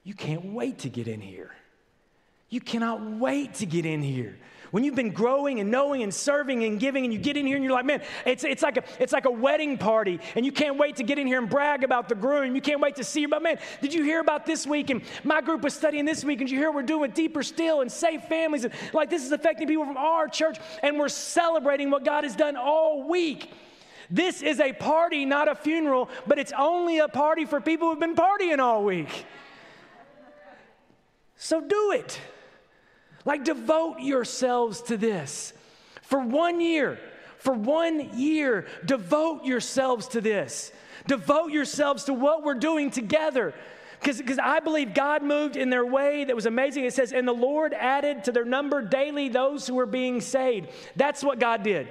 You 0.04 0.14
can't 0.14 0.46
wait 0.46 0.80
to 0.80 0.90
get 0.90 1.08
in 1.08 1.22
here. 1.22 1.52
You 2.50 2.60
cannot 2.60 3.02
wait 3.02 3.56
to 3.56 3.66
get 3.66 3.86
in 3.86 4.02
here. 4.02 4.38
When 4.72 4.86
you've 4.86 4.96
been 4.96 5.12
growing 5.12 5.60
and 5.60 5.70
knowing 5.70 6.02
and 6.02 6.14
serving 6.14 6.64
and 6.64 6.80
giving, 6.80 7.04
and 7.04 7.14
you 7.14 7.20
get 7.20 7.36
in 7.36 7.46
here 7.46 7.58
and 7.58 7.64
you're 7.64 7.74
like, 7.74 7.86
man, 7.86 8.02
it's, 8.26 8.46
it's, 8.46 8.64
like, 8.64 8.78
a, 8.78 8.84
it's 9.00 9.12
like 9.12 9.26
a 9.26 9.32
wedding 9.32 9.78
party, 9.78 10.20
and 10.36 10.46
you 10.46 10.52
can't 10.52 10.78
wait 10.78 10.96
to 10.96 11.04
get 11.04 11.20
in 11.20 11.28
here 11.28 11.40
and 11.40 11.50
brag 11.50 11.84
about 11.84 12.08
the 12.08 12.16
groom. 12.16 12.56
You 12.56 12.62
can't 12.62 12.80
wait 12.80 12.96
to 12.96 13.04
see, 13.04 13.26
but 13.26 13.44
man, 13.44 13.60
did 13.82 13.94
you 13.94 14.04
hear 14.04 14.22
about 14.22 14.46
this 14.46 14.66
week? 14.66 14.90
And 14.90 15.02
my 15.26 15.42
group 15.42 15.62
was 15.62 15.74
studying 15.74 16.06
this 16.06 16.24
week, 16.24 16.40
and 16.40 16.50
you 16.50 16.58
hear 16.58 16.70
what 16.70 16.76
we're 16.76 16.84
doing 16.84 17.02
with 17.02 17.14
Deeper 17.14 17.44
Still 17.44 17.82
and 17.82 17.92
Safe 17.92 18.24
Families? 18.24 18.64
And 18.64 18.74
like 18.94 19.10
this 19.10 19.26
is 19.26 19.32
affecting 19.34 19.68
people 19.68 19.86
from 19.86 19.98
our 19.98 20.30
church, 20.30 20.58
and 20.82 20.98
we're 20.98 21.10
celebrating 21.10 21.90
what 21.90 22.06
God 22.06 22.24
has 22.24 22.36
done 22.36 22.56
all 22.56 23.08
week. 23.10 23.52
This 24.10 24.42
is 24.42 24.60
a 24.60 24.74
party, 24.74 25.26
not 25.26 25.48
a 25.48 25.56
funeral, 25.56 26.10
but 26.28 26.40
it's 26.40 26.54
only 26.58 27.00
a 27.00 27.08
party 27.08 27.46
for 27.46 27.62
people 27.62 27.90
who've 27.90 28.00
been 28.00 28.16
partying 28.16 28.60
all 28.60 28.84
week. 28.84 29.26
So 31.36 31.60
do 31.60 31.92
it. 31.92 32.20
Like, 33.26 33.44
devote 33.44 34.00
yourselves 34.00 34.82
to 34.84 34.98
this. 34.98 35.54
For 36.02 36.20
one 36.20 36.60
year, 36.60 37.00
for 37.38 37.54
one 37.54 38.18
year, 38.18 38.68
devote 38.86 39.46
yourselves 39.46 40.08
to 40.10 40.22
this. 40.22 40.72
Devote 41.08 41.52
yourselves 41.52 42.06
to 42.06 42.14
what 42.14 42.44
we're 42.44 42.54
doing 42.54 42.92
together. 42.92 43.54
Because 44.04 44.40
I 44.40 44.60
believe 44.60 44.94
God 44.94 45.22
moved 45.22 45.56
in 45.56 45.70
their 45.70 45.86
way 45.86 46.24
that 46.26 46.36
was 46.36 46.48
amazing. 46.48 46.86
It 46.86 46.94
says, 46.94 47.14
and 47.14 47.28
the 47.28 47.34
Lord 47.34 47.74
added 47.74 48.24
to 48.24 48.32
their 48.32 48.46
number 48.46 48.82
daily 48.82 49.30
those 49.30 49.68
who 49.68 49.76
were 49.76 49.86
being 49.86 50.22
saved. 50.22 50.70
That's 50.96 51.24
what 51.24 51.40
God 51.40 51.64
did. 51.64 51.88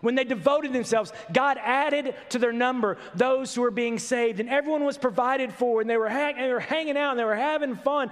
When 0.00 0.14
they 0.14 0.24
devoted 0.24 0.72
themselves, 0.72 1.12
God 1.32 1.58
added 1.60 2.14
to 2.30 2.38
their 2.38 2.52
number 2.52 2.98
those 3.14 3.54
who 3.54 3.62
were 3.62 3.70
being 3.70 3.98
saved, 3.98 4.40
and 4.40 4.48
everyone 4.48 4.84
was 4.84 4.96
provided 4.96 5.52
for, 5.52 5.80
and 5.80 5.90
they 5.90 5.96
were, 5.98 6.08
hang- 6.08 6.36
they 6.36 6.52
were 6.52 6.60
hanging 6.60 6.96
out 6.96 7.10
and 7.10 7.18
they 7.18 7.24
were 7.24 7.34
having 7.34 7.76
fun. 7.76 8.10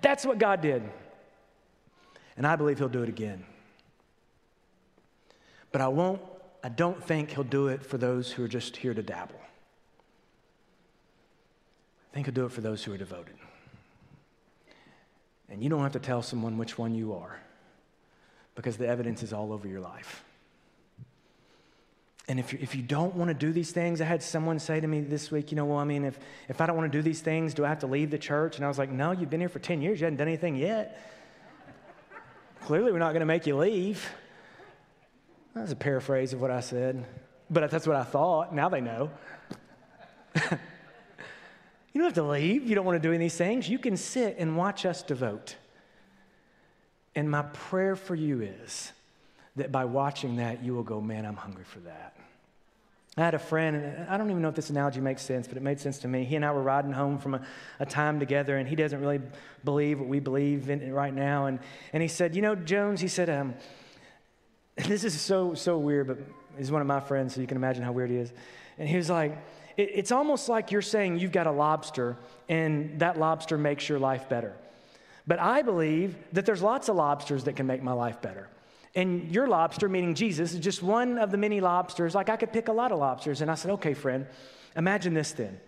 That's 0.00 0.24
what 0.24 0.38
God 0.38 0.62
did. 0.62 0.82
And 2.36 2.46
I 2.46 2.56
believe 2.56 2.78
he'll 2.78 2.88
do 2.88 3.02
it 3.02 3.08
again. 3.08 3.44
But 5.72 5.80
I 5.80 5.88
won't, 5.88 6.20
I 6.62 6.68
don't 6.68 7.02
think 7.02 7.30
he'll 7.30 7.44
do 7.44 7.68
it 7.68 7.84
for 7.84 7.98
those 7.98 8.32
who 8.32 8.44
are 8.44 8.48
just 8.48 8.76
here 8.76 8.94
to 8.94 9.02
dabble. 9.02 9.40
I 12.10 12.14
think 12.14 12.26
he'll 12.26 12.34
do 12.34 12.46
it 12.46 12.52
for 12.52 12.60
those 12.60 12.82
who 12.84 12.92
are 12.92 12.98
devoted. 12.98 13.34
And 15.48 15.62
you 15.62 15.70
don't 15.70 15.82
have 15.82 15.92
to 15.92 15.98
tell 15.98 16.22
someone 16.22 16.58
which 16.58 16.78
one 16.78 16.94
you 16.94 17.14
are 17.14 17.38
because 18.54 18.76
the 18.76 18.88
evidence 18.88 19.22
is 19.22 19.32
all 19.32 19.52
over 19.52 19.68
your 19.68 19.80
life. 19.80 20.24
And 22.28 22.40
if 22.40 22.52
you, 22.52 22.58
if 22.60 22.74
you 22.74 22.82
don't 22.82 23.14
want 23.14 23.28
to 23.28 23.34
do 23.34 23.52
these 23.52 23.70
things, 23.70 24.00
I 24.00 24.04
had 24.04 24.20
someone 24.20 24.58
say 24.58 24.80
to 24.80 24.86
me 24.86 25.00
this 25.00 25.30
week, 25.30 25.52
you 25.52 25.56
know, 25.56 25.64
well, 25.64 25.78
I 25.78 25.84
mean, 25.84 26.04
if, 26.04 26.18
if 26.48 26.60
I 26.60 26.66
don't 26.66 26.76
want 26.76 26.90
to 26.90 26.98
do 26.98 27.02
these 27.02 27.20
things, 27.20 27.54
do 27.54 27.64
I 27.64 27.68
have 27.68 27.78
to 27.80 27.86
leave 27.86 28.10
the 28.10 28.18
church? 28.18 28.56
And 28.56 28.64
I 28.64 28.68
was 28.68 28.78
like, 28.78 28.90
no, 28.90 29.12
you've 29.12 29.30
been 29.30 29.38
here 29.38 29.48
for 29.48 29.60
10 29.60 29.80
years. 29.80 30.00
You 30.00 30.06
haven't 30.06 30.16
done 30.16 30.26
anything 30.26 30.56
yet. 30.56 31.00
Clearly, 32.66 32.90
we're 32.90 32.98
not 32.98 33.12
going 33.12 33.20
to 33.20 33.26
make 33.26 33.46
you 33.46 33.56
leave. 33.56 34.10
That's 35.54 35.70
a 35.70 35.76
paraphrase 35.76 36.32
of 36.32 36.40
what 36.40 36.50
I 36.50 36.58
said, 36.58 37.06
but 37.48 37.70
that's 37.70 37.86
what 37.86 37.94
I 37.94 38.02
thought. 38.02 38.52
Now 38.52 38.68
they 38.68 38.80
know. 38.80 39.08
you 40.34 40.58
don't 41.94 42.02
have 42.02 42.14
to 42.14 42.24
leave. 42.24 42.68
You 42.68 42.74
don't 42.74 42.84
want 42.84 43.00
to 43.00 43.08
do 43.08 43.10
any 43.10 43.18
of 43.18 43.20
these 43.20 43.36
things. 43.36 43.68
You 43.68 43.78
can 43.78 43.96
sit 43.96 44.34
and 44.40 44.56
watch 44.56 44.84
us 44.84 45.02
devote. 45.02 45.54
And 47.14 47.30
my 47.30 47.42
prayer 47.42 47.94
for 47.94 48.16
you 48.16 48.42
is 48.42 48.90
that 49.54 49.70
by 49.70 49.84
watching 49.84 50.38
that, 50.38 50.64
you 50.64 50.74
will 50.74 50.82
go, 50.82 51.00
man, 51.00 51.24
I'm 51.24 51.36
hungry 51.36 51.62
for 51.62 51.78
that. 51.78 52.16
I 53.18 53.22
had 53.22 53.32
a 53.32 53.38
friend, 53.38 53.76
and 53.76 54.10
I 54.10 54.18
don't 54.18 54.28
even 54.28 54.42
know 54.42 54.50
if 54.50 54.54
this 54.54 54.68
analogy 54.68 55.00
makes 55.00 55.22
sense, 55.22 55.48
but 55.48 55.56
it 55.56 55.62
made 55.62 55.80
sense 55.80 55.98
to 56.00 56.08
me. 56.08 56.24
He 56.24 56.36
and 56.36 56.44
I 56.44 56.52
were 56.52 56.62
riding 56.62 56.92
home 56.92 57.16
from 57.16 57.34
a, 57.34 57.40
a 57.80 57.86
time 57.86 58.20
together, 58.20 58.58
and 58.58 58.68
he 58.68 58.76
doesn't 58.76 59.00
really 59.00 59.22
believe 59.64 60.00
what 60.00 60.08
we 60.08 60.20
believe 60.20 60.68
in 60.68 60.92
right 60.92 61.14
now. 61.14 61.46
And, 61.46 61.58
and 61.94 62.02
he 62.02 62.10
said, 62.10 62.36
You 62.36 62.42
know, 62.42 62.54
Jones, 62.54 63.00
he 63.00 63.08
said, 63.08 63.30
um, 63.30 63.54
this 64.76 65.02
is 65.02 65.18
so, 65.18 65.54
so 65.54 65.78
weird, 65.78 66.08
but 66.08 66.18
he's 66.58 66.70
one 66.70 66.82
of 66.82 66.86
my 66.86 67.00
friends, 67.00 67.34
so 67.34 67.40
you 67.40 67.46
can 67.46 67.56
imagine 67.56 67.82
how 67.82 67.92
weird 67.92 68.10
he 68.10 68.16
is. 68.16 68.30
And 68.76 68.86
he 68.86 68.98
was 68.98 69.08
like, 69.08 69.32
it, 69.78 69.90
It's 69.94 70.12
almost 70.12 70.50
like 70.50 70.70
you're 70.70 70.82
saying 70.82 71.18
you've 71.18 71.32
got 71.32 71.46
a 71.46 71.52
lobster, 71.52 72.18
and 72.50 72.98
that 73.00 73.18
lobster 73.18 73.56
makes 73.56 73.88
your 73.88 73.98
life 73.98 74.28
better. 74.28 74.54
But 75.26 75.38
I 75.38 75.62
believe 75.62 76.16
that 76.34 76.44
there's 76.44 76.60
lots 76.60 76.90
of 76.90 76.96
lobsters 76.96 77.44
that 77.44 77.56
can 77.56 77.66
make 77.66 77.82
my 77.82 77.94
life 77.94 78.20
better. 78.20 78.50
And 78.96 79.30
your 79.30 79.46
lobster, 79.46 79.90
meaning 79.90 80.14
Jesus, 80.14 80.54
is 80.54 80.58
just 80.58 80.82
one 80.82 81.18
of 81.18 81.30
the 81.30 81.36
many 81.36 81.60
lobsters. 81.60 82.14
Like 82.14 82.30
I 82.30 82.36
could 82.36 82.50
pick 82.52 82.68
a 82.68 82.72
lot 82.72 82.92
of 82.92 82.98
lobsters. 82.98 83.42
And 83.42 83.50
I 83.50 83.54
said, 83.54 83.70
okay, 83.72 83.92
friend, 83.92 84.26
imagine 84.74 85.12
this 85.12 85.32
then. 85.32 85.60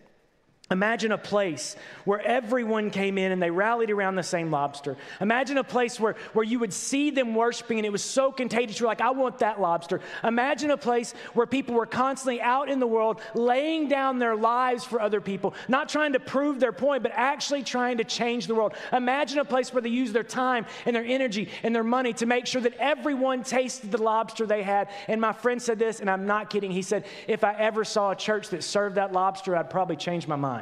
Imagine 0.70 1.12
a 1.12 1.18
place 1.18 1.76
where 2.04 2.20
everyone 2.20 2.90
came 2.90 3.16
in 3.16 3.33
and 3.33 3.40
they 3.40 3.50
rallied 3.50 3.90
around 3.90 4.16
the 4.16 4.22
same 4.22 4.50
lobster. 4.50 4.98
Imagine 5.18 5.57
a 5.57 5.64
place 5.64 5.98
where, 5.98 6.14
where 6.35 6.44
you 6.44 6.59
would 6.59 6.74
see 6.74 7.09
them 7.09 7.35
worshiping 7.35 7.78
and 7.78 7.87
it 7.87 7.92
was 7.92 8.04
so 8.04 8.31
contagious. 8.31 8.78
You're 8.78 8.88
like, 8.88 9.00
I 9.00 9.12
want 9.12 9.38
that 9.38 9.62
lobster. 9.62 10.02
Imagine 10.22 10.70
a 10.70 10.76
place 10.76 11.14
where 11.33 11.46
people 11.46 11.74
were 11.74 11.87
constantly 11.87 12.42
out 12.42 12.68
in 12.68 12.81
the 12.81 12.87
world 12.87 13.22
laying 13.35 13.88
down 13.88 14.18
their 14.18 14.37
lives 14.37 14.85
for 14.85 15.00
other 15.00 15.22
people, 15.22 15.54
not 15.68 15.88
trying 15.88 16.12
to 16.12 16.20
prove 16.20 16.61
their 16.61 16.72
point, 16.72 17.02
but 17.02 17.12
actually 17.14 17.62
trying 17.62 17.96
to 17.96 18.04
change 18.04 18.46
the 18.46 18.54
world. 18.54 18.74
Imagine 18.92 19.38
a 19.38 19.46
place 19.46 19.72
where 19.72 19.81
they 19.81 19.88
use 19.88 20.12
their 20.12 20.22
time 20.22 20.66
and 20.85 20.94
their 20.94 21.04
energy 21.04 21.48
and 21.62 21.74
their 21.74 21.83
money 21.83 22.12
to 22.12 22.26
make 22.26 22.46
sure 22.46 22.61
that 22.61 22.74
everyone 22.74 23.42
tasted 23.42 23.90
the 23.90 24.02
lobster 24.02 24.44
they 24.44 24.62
had. 24.62 24.90
And 25.07 25.18
my 25.18 25.33
friend 25.33 25.62
said 25.62 25.78
this, 25.78 26.00
and 26.00 26.11
I'm 26.11 26.26
not 26.26 26.50
kidding. 26.50 26.70
He 26.70 26.83
said, 26.83 27.07
If 27.26 27.42
I 27.42 27.54
ever 27.54 27.85
saw 27.85 28.11
a 28.11 28.16
church 28.16 28.50
that 28.50 28.62
served 28.62 28.96
that 28.96 29.14
lobster, 29.14 29.57
I'd 29.57 29.70
probably 29.70 29.96
change 29.96 30.28
my 30.28 30.37
mind. 30.37 30.58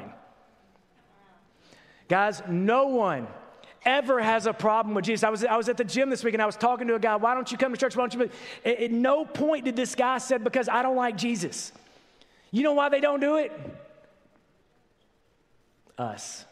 Guys, 2.09 2.43
no 2.49 2.87
one 2.89 3.27
ever 3.85 4.21
has 4.21 4.47
a 4.47 4.53
problem 4.53 4.95
with 4.95 5.05
Jesus. 5.05 5.25
I 5.25 5.31
was, 5.31 5.45
I 5.45 5.57
was 5.57 5.69
at 5.69 5.77
the 5.77 5.85
gym 5.85 6.11
this 6.11 6.25
week 6.25 6.35
and 6.35 6.43
I 6.43 6.47
was 6.47 6.57
talking 6.57 6.89
to 6.89 6.95
a 6.95 6.99
guy, 6.99 7.17
why 7.17 7.35
don't 7.35 7.51
you 7.51 7.59
come 7.59 7.73
to 7.73 7.79
church? 7.79 7.97
Why 7.97 8.07
don't 8.07 8.21
you? 8.21 8.31
At, 8.65 8.81
at 8.81 8.91
no 8.91 9.25
point 9.25 9.65
did 9.65 9.77
this 9.77 9.95
guy 9.95 10.19
said, 10.19 10.45
because 10.45 10.69
I 10.69 10.83
don't 10.83 10.97
like 10.97 11.17
Jesus. 11.17 11.73
You 12.51 12.63
know 12.63 12.73
why 12.73 12.89
they 12.89 13.01
don't 13.01 13.21
do 13.21 13.37
it? 13.37 13.53
Us. 15.99 16.45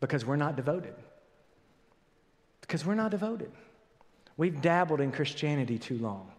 Because 0.00 0.24
we're 0.24 0.36
not 0.36 0.56
devoted. 0.56 0.94
Because 2.60 2.84
we're 2.84 2.94
not 2.94 3.10
devoted. 3.10 3.50
We've 4.36 4.60
dabbled 4.60 5.00
in 5.00 5.12
Christianity 5.12 5.78
too 5.78 5.98
long. 5.98 6.30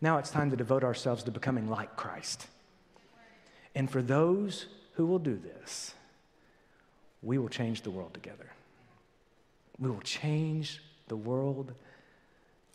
Now 0.00 0.18
it's 0.18 0.30
time 0.30 0.50
to 0.50 0.56
devote 0.56 0.84
ourselves 0.84 1.22
to 1.24 1.30
becoming 1.30 1.68
like 1.68 1.96
Christ. 1.96 2.46
And 3.74 3.90
for 3.90 4.02
those 4.02 4.66
who 4.94 5.06
will 5.06 5.18
do 5.18 5.36
this, 5.36 5.94
we 7.24 7.38
will 7.38 7.48
change 7.48 7.82
the 7.82 7.90
world 7.90 8.12
together. 8.14 8.46
We 9.78 9.90
will 9.90 10.00
change 10.00 10.82
the 11.08 11.16
world 11.16 11.72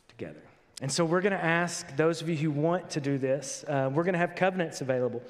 together. 0.07 0.41
And 0.81 0.91
so 0.91 1.05
we're 1.05 1.21
going 1.21 1.33
to 1.33 1.43
ask 1.43 1.95
those 1.95 2.21
of 2.21 2.29
you 2.29 2.35
who 2.35 2.51
want 2.51 2.89
to 2.91 3.01
do 3.01 3.17
this, 3.17 3.63
uh, 3.67 3.89
we're 3.93 4.03
going 4.03 4.13
to 4.13 4.19
have 4.19 4.35
covenants 4.35 4.81
available. 4.81 5.21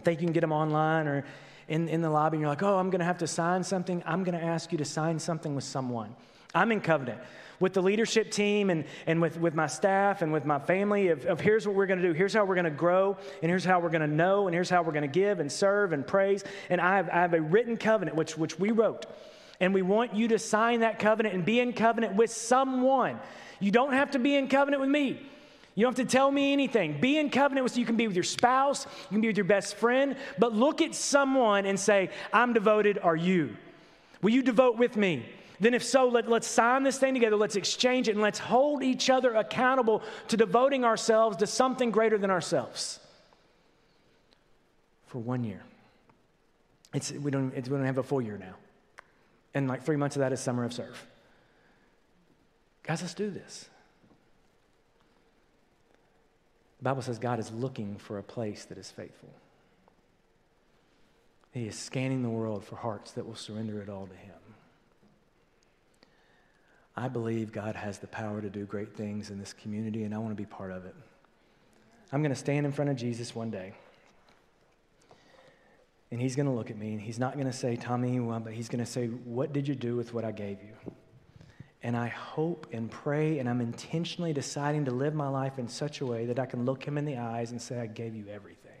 I 0.00 0.02
think 0.02 0.20
you 0.20 0.26
can 0.26 0.32
get 0.32 0.40
them 0.40 0.52
online 0.52 1.08
or 1.08 1.24
in, 1.68 1.88
in 1.88 2.00
the 2.00 2.10
lobby, 2.10 2.36
and 2.36 2.42
you're 2.42 2.48
like, 2.48 2.62
oh, 2.62 2.78
I'm 2.78 2.88
going 2.90 3.00
to 3.00 3.04
have 3.04 3.18
to 3.18 3.26
sign 3.26 3.62
something. 3.62 4.02
I'm 4.06 4.24
going 4.24 4.38
to 4.38 4.44
ask 4.44 4.72
you 4.72 4.78
to 4.78 4.84
sign 4.84 5.18
something 5.18 5.54
with 5.54 5.64
someone. 5.64 6.14
I'm 6.54 6.72
in 6.72 6.80
covenant 6.80 7.20
with 7.60 7.72
the 7.72 7.82
leadership 7.82 8.30
team 8.30 8.70
and, 8.70 8.84
and 9.06 9.20
with, 9.20 9.38
with 9.38 9.54
my 9.54 9.66
staff 9.66 10.22
and 10.22 10.32
with 10.32 10.44
my 10.44 10.58
family 10.58 11.08
of, 11.08 11.24
of 11.26 11.40
here's 11.40 11.66
what 11.66 11.74
we're 11.74 11.86
going 11.86 12.00
to 12.00 12.06
do. 12.06 12.12
Here's 12.12 12.32
how 12.32 12.44
we're 12.44 12.54
going 12.54 12.64
to 12.64 12.70
grow, 12.70 13.16
and 13.42 13.50
here's 13.50 13.64
how 13.64 13.80
we're 13.80 13.90
going 13.90 14.02
to 14.02 14.06
know, 14.06 14.46
and 14.46 14.54
here's 14.54 14.70
how 14.70 14.82
we're 14.82 14.92
going 14.92 15.02
to 15.02 15.08
give 15.08 15.40
and 15.40 15.50
serve 15.50 15.92
and 15.92 16.06
praise. 16.06 16.44
And 16.70 16.80
I 16.80 16.96
have, 16.96 17.08
I 17.08 17.20
have 17.20 17.34
a 17.34 17.40
written 17.40 17.76
covenant, 17.76 18.16
which, 18.16 18.38
which 18.38 18.58
we 18.58 18.70
wrote. 18.70 19.06
And 19.60 19.74
we 19.74 19.82
want 19.82 20.14
you 20.14 20.28
to 20.28 20.38
sign 20.38 20.80
that 20.80 21.00
covenant 21.00 21.34
and 21.34 21.44
be 21.44 21.58
in 21.58 21.72
covenant 21.72 22.14
with 22.14 22.30
someone. 22.30 23.18
You 23.58 23.72
don't 23.72 23.92
have 23.92 24.12
to 24.12 24.20
be 24.20 24.36
in 24.36 24.48
covenant 24.48 24.80
with 24.80 24.90
me. 24.90 25.20
You 25.74 25.84
don't 25.84 25.96
have 25.96 26.06
to 26.06 26.10
tell 26.10 26.30
me 26.30 26.52
anything. 26.52 27.00
Be 27.00 27.18
in 27.18 27.30
covenant 27.30 27.64
with 27.64 27.76
you 27.76 27.84
can 27.84 27.96
be 27.96 28.06
with 28.06 28.16
your 28.16 28.24
spouse, 28.24 28.84
you 28.84 29.08
can 29.10 29.20
be 29.20 29.28
with 29.28 29.36
your 29.36 29.44
best 29.44 29.76
friend, 29.76 30.16
but 30.38 30.52
look 30.52 30.80
at 30.80 30.94
someone 30.94 31.66
and 31.66 31.78
say, 31.78 32.10
I'm 32.32 32.52
devoted, 32.52 32.98
are 32.98 33.16
you? 33.16 33.56
Will 34.22 34.30
you 34.30 34.42
devote 34.42 34.76
with 34.76 34.96
me? 34.96 35.24
Then, 35.60 35.74
if 35.74 35.82
so, 35.82 36.08
let, 36.08 36.28
let's 36.28 36.46
sign 36.46 36.84
this 36.84 36.98
thing 36.98 37.14
together, 37.14 37.36
let's 37.36 37.56
exchange 37.56 38.08
it, 38.08 38.12
and 38.12 38.20
let's 38.20 38.38
hold 38.38 38.82
each 38.82 39.10
other 39.10 39.34
accountable 39.34 40.02
to 40.28 40.36
devoting 40.36 40.84
ourselves 40.84 41.36
to 41.38 41.46
something 41.46 41.90
greater 41.90 42.16
than 42.16 42.30
ourselves 42.30 43.00
for 45.06 45.18
one 45.18 45.42
year. 45.42 45.62
It's, 46.94 47.12
we, 47.12 47.30
don't, 47.30 47.52
it's, 47.54 47.68
we 47.68 47.76
don't 47.76 47.86
have 47.86 47.98
a 47.98 48.02
full 48.02 48.22
year 48.22 48.38
now. 48.38 48.54
And 49.54 49.68
like 49.68 49.82
three 49.82 49.96
months 49.96 50.16
of 50.16 50.20
that 50.20 50.32
is 50.32 50.40
summer 50.40 50.64
of 50.64 50.72
serve. 50.72 51.06
Guys, 52.84 53.02
let's 53.02 53.14
do 53.14 53.30
this. 53.30 53.68
The 56.78 56.84
Bible 56.84 57.02
says 57.02 57.18
God 57.18 57.40
is 57.40 57.50
looking 57.50 57.96
for 57.96 58.18
a 58.18 58.22
place 58.22 58.64
that 58.66 58.78
is 58.78 58.90
faithful. 58.90 59.30
He 61.52 61.66
is 61.66 61.76
scanning 61.76 62.22
the 62.22 62.28
world 62.28 62.64
for 62.64 62.76
hearts 62.76 63.12
that 63.12 63.26
will 63.26 63.34
surrender 63.34 63.82
it 63.82 63.88
all 63.88 64.06
to 64.06 64.14
Him. 64.14 64.47
I 66.98 67.06
believe 67.06 67.52
God 67.52 67.76
has 67.76 67.98
the 67.98 68.08
power 68.08 68.40
to 68.42 68.50
do 68.50 68.64
great 68.64 68.96
things 68.96 69.30
in 69.30 69.38
this 69.38 69.52
community, 69.52 70.02
and 70.02 70.12
I 70.12 70.18
want 70.18 70.30
to 70.30 70.34
be 70.34 70.44
part 70.44 70.72
of 70.72 70.84
it. 70.84 70.96
I'm 72.12 72.22
going 72.22 72.34
to 72.34 72.38
stand 72.38 72.66
in 72.66 72.72
front 72.72 72.90
of 72.90 72.96
Jesus 72.96 73.36
one 73.36 73.50
day, 73.50 73.72
and 76.10 76.20
He's 76.20 76.34
going 76.34 76.46
to 76.46 76.52
look 76.52 76.70
at 76.70 76.76
me, 76.76 76.92
and 76.94 77.00
He's 77.00 77.20
not 77.20 77.34
going 77.34 77.46
to 77.46 77.52
say, 77.52 77.76
Tommy, 77.76 78.18
but 78.18 78.52
He's 78.52 78.68
going 78.68 78.84
to 78.84 78.90
say, 78.90 79.06
What 79.06 79.52
did 79.52 79.68
you 79.68 79.76
do 79.76 79.94
with 79.94 80.12
what 80.12 80.24
I 80.24 80.32
gave 80.32 80.58
you? 80.60 80.92
And 81.84 81.96
I 81.96 82.08
hope 82.08 82.66
and 82.72 82.90
pray, 82.90 83.38
and 83.38 83.48
I'm 83.48 83.60
intentionally 83.60 84.32
deciding 84.32 84.86
to 84.86 84.90
live 84.90 85.14
my 85.14 85.28
life 85.28 85.56
in 85.56 85.68
such 85.68 86.00
a 86.00 86.06
way 86.06 86.26
that 86.26 86.40
I 86.40 86.46
can 86.46 86.64
look 86.64 86.82
him 86.82 86.98
in 86.98 87.04
the 87.04 87.18
eyes 87.18 87.52
and 87.52 87.62
say, 87.62 87.78
I 87.78 87.86
gave 87.86 88.16
you 88.16 88.24
everything. 88.28 88.72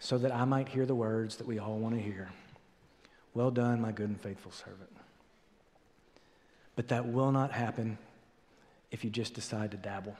So 0.00 0.18
that 0.18 0.34
I 0.34 0.44
might 0.44 0.68
hear 0.68 0.84
the 0.84 0.94
words 0.94 1.36
that 1.36 1.46
we 1.46 1.58
all 1.58 1.78
want 1.78 1.94
to 1.94 2.02
hear 2.02 2.28
Well 3.32 3.50
done, 3.50 3.80
my 3.80 3.92
good 3.92 4.10
and 4.10 4.20
faithful 4.20 4.52
servant. 4.52 4.95
But 6.76 6.88
that 6.88 7.06
will 7.08 7.32
not 7.32 7.50
happen 7.50 7.98
if 8.92 9.02
you 9.02 9.10
just 9.10 9.34
decide 9.34 9.72
to 9.72 9.76
dabble. 9.76 10.14